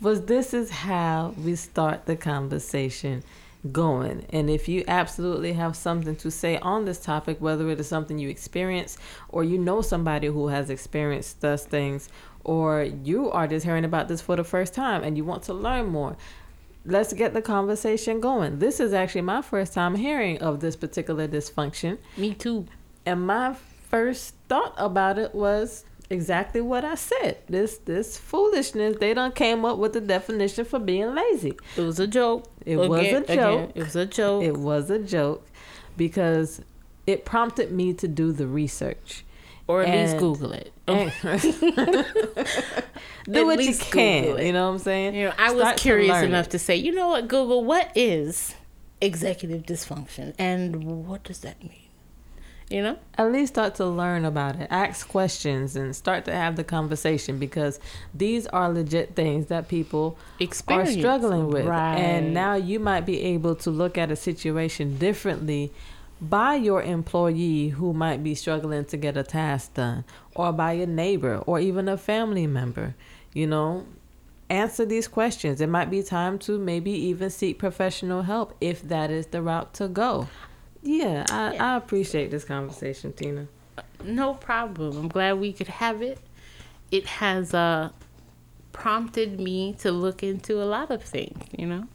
[0.02, 3.22] Was this is how we start the conversation
[3.70, 4.26] going.
[4.30, 8.18] And if you absolutely have something to say on this topic, whether it is something
[8.18, 8.98] you experience
[9.28, 12.08] or you know somebody who has experienced those things,
[12.42, 15.54] or you are just hearing about this for the first time and you want to
[15.54, 16.16] learn more,
[16.84, 18.58] let's get the conversation going.
[18.58, 21.98] This is actually my first time hearing of this particular dysfunction.
[22.16, 22.66] Me too.
[23.06, 23.54] And my
[23.88, 27.38] first thought about it was exactly what I said.
[27.48, 28.96] This this foolishness.
[29.00, 31.54] They done came up with the definition for being lazy.
[31.76, 32.44] It was a joke.
[32.64, 33.28] It again, was a joke.
[33.28, 34.42] Again, it was a joke.
[34.44, 35.46] It was a joke
[35.96, 36.62] because
[37.06, 39.24] it prompted me to do the research.
[39.68, 40.72] Or at and, least Google it.
[43.30, 44.38] do what you can.
[44.38, 45.14] You know what I'm saying?
[45.14, 47.92] You know, I Start was curious to enough to say, you know what, Google, what
[47.94, 48.54] is
[49.00, 51.81] executive dysfunction and what does that mean?
[52.72, 52.98] You know?
[53.18, 54.68] At least start to learn about it.
[54.70, 57.78] Ask questions and start to have the conversation because
[58.14, 60.90] these are legit things that people Experience.
[60.90, 61.66] are struggling with.
[61.66, 61.96] Right.
[61.96, 65.70] And now you might be able to look at a situation differently
[66.20, 70.04] by your employee who might be struggling to get a task done
[70.34, 72.94] or by a neighbor or even a family member.
[73.34, 73.86] You know,
[74.48, 75.60] answer these questions.
[75.60, 79.74] It might be time to maybe even seek professional help if that is the route
[79.74, 80.28] to go.
[80.82, 81.74] Yeah, I, Yeah.
[81.74, 83.46] I appreciate this conversation, Tina.
[84.04, 84.96] no problem.
[84.96, 86.18] I'm glad we could have it.
[86.90, 87.90] It has uh,
[88.72, 91.86] prompted me to look into a lot of things, you know?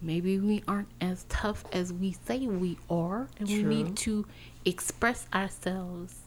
[0.00, 4.26] Maybe we aren't as tough as we say we are, and we need to
[4.64, 6.21] express ourselves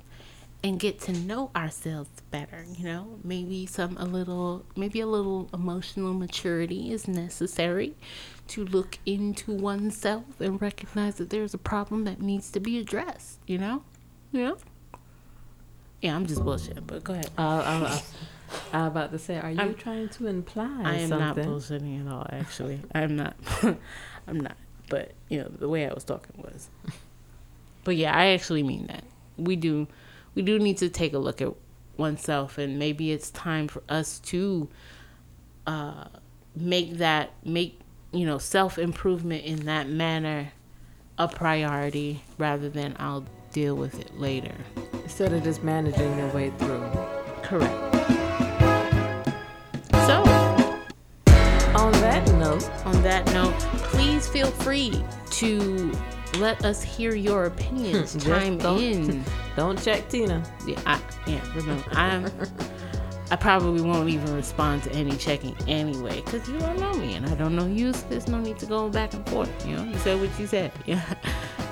[0.64, 3.20] and get to know ourselves better, you know?
[3.24, 7.96] Maybe some a little maybe a little emotional maturity is necessary
[8.48, 13.40] to look into oneself and recognize that there's a problem that needs to be addressed,
[13.48, 13.84] you know?
[14.32, 14.54] Yeah.
[16.02, 17.30] Yeah, I'm just bullshitting, but go ahead.
[17.38, 18.02] Uh, I, I,
[18.74, 22.06] I was about to say, are you I'm- trying to imply I am not bullshitting
[22.06, 22.82] at all, actually.
[22.94, 23.36] I'm not.
[24.28, 24.58] I'm not.
[24.90, 26.70] But, you know, the way I was talking was.
[27.84, 29.04] But yeah, I actually mean that.
[29.38, 29.88] We do
[30.36, 31.54] we do need to take a look at
[31.98, 34.70] oneself and maybe it's time for us to
[35.66, 36.06] uh
[36.56, 37.80] make that make
[38.12, 40.52] you know self-improvement in that manner
[41.18, 44.54] a priority rather than I'll deal with it later.
[45.04, 46.84] Instead of just managing your way through.
[47.42, 47.96] Correct.
[50.06, 50.24] So,
[51.76, 53.58] On that note, on that note,
[53.92, 55.94] please feel free to
[56.40, 58.16] let us hear your opinions.
[58.26, 59.24] Chime don't- in.
[59.56, 60.44] don't check Tina.
[60.68, 61.42] Yeah, I, yeah.
[61.56, 62.32] Remember, I'm.
[63.32, 67.26] I probably won't even respond to any checking anyway, cause you don't know me and
[67.26, 67.92] I don't know you.
[67.92, 69.50] So there's no need to go back and forth.
[69.68, 70.72] You know, you said what you said.
[70.86, 71.02] Yeah,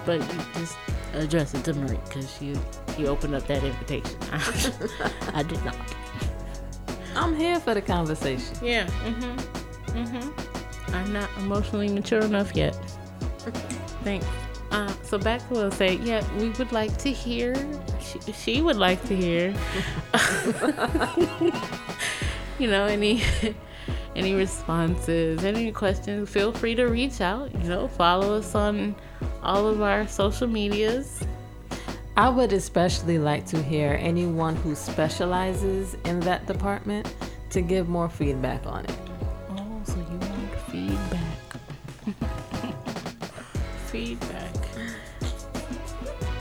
[0.03, 0.75] but you just
[1.13, 2.55] address it to Marie, cause she
[2.97, 4.17] she opened up that invitation.
[5.33, 5.75] I did not.
[7.15, 8.57] I'm here for the conversation.
[8.63, 8.87] Yeah.
[9.05, 9.97] Mm-hmm.
[10.03, 10.95] Mm-hmm.
[10.95, 12.73] I'm not emotionally mature enough yet.
[14.03, 14.25] Thanks.
[14.73, 16.01] Uh, so back to was saying.
[16.01, 17.55] Yeah, we would like to hear.
[18.01, 19.53] She, she would like to hear.
[22.57, 23.21] you know, any
[24.15, 26.27] any responses, any questions.
[26.27, 27.53] Feel free to reach out.
[27.53, 28.95] You know, follow us on
[29.43, 31.23] all of our social medias.
[32.17, 37.13] I would especially like to hear anyone who specializes in that department
[37.51, 39.12] to give more feedback on it.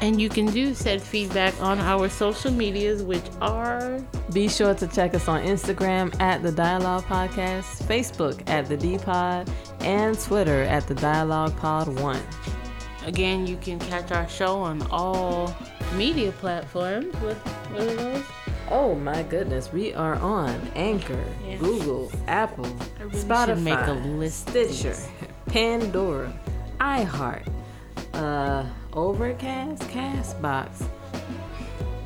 [0.03, 4.88] And you can do said feedback on our social medias, which are Be sure to
[4.88, 9.48] check us on Instagram at the Dialogue Podcast, Facebook at the D Pod,
[9.78, 12.20] and Twitter at the Dialogue Pod One.
[13.07, 15.55] again, you can catch our show on all
[15.94, 17.14] media platforms.
[17.16, 18.24] What, what are those?
[18.70, 21.24] Oh my goodness, we are on Anchor.
[21.61, 22.64] Google, Apple,
[22.98, 24.96] really Spotify, make a list Stitcher.
[25.46, 26.32] Pandora,
[26.80, 27.46] iHeart,
[28.14, 28.64] uh,
[28.95, 30.86] Overcast, Castbox.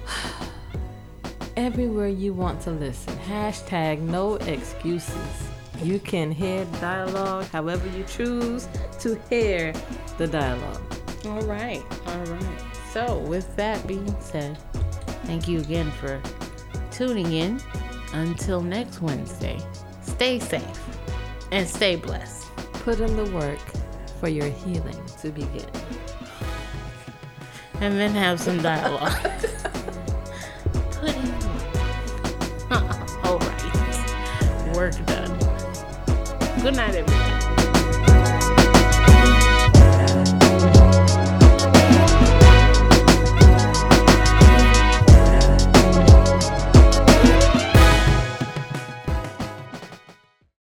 [1.57, 3.17] Everywhere you want to listen.
[3.29, 5.49] Hashtag no excuses.
[5.83, 8.69] You can hear dialogue however you choose
[9.01, 9.73] to hear
[10.17, 10.81] the dialogue.
[11.27, 12.63] All right, all right.
[12.93, 14.57] So, with that being said,
[15.25, 16.23] thank you again for
[16.93, 17.61] tuning in.
[18.13, 19.59] Until next Wednesday,
[20.03, 20.63] stay safe
[21.51, 22.47] and stay blessed.
[22.85, 23.59] Put in the work
[24.21, 25.67] for your healing to begin.
[27.81, 29.13] And then have some dialogue.
[31.03, 31.17] Work.
[33.25, 34.75] All right.
[34.75, 35.39] Work done.
[36.63, 37.36] Good night, everybody.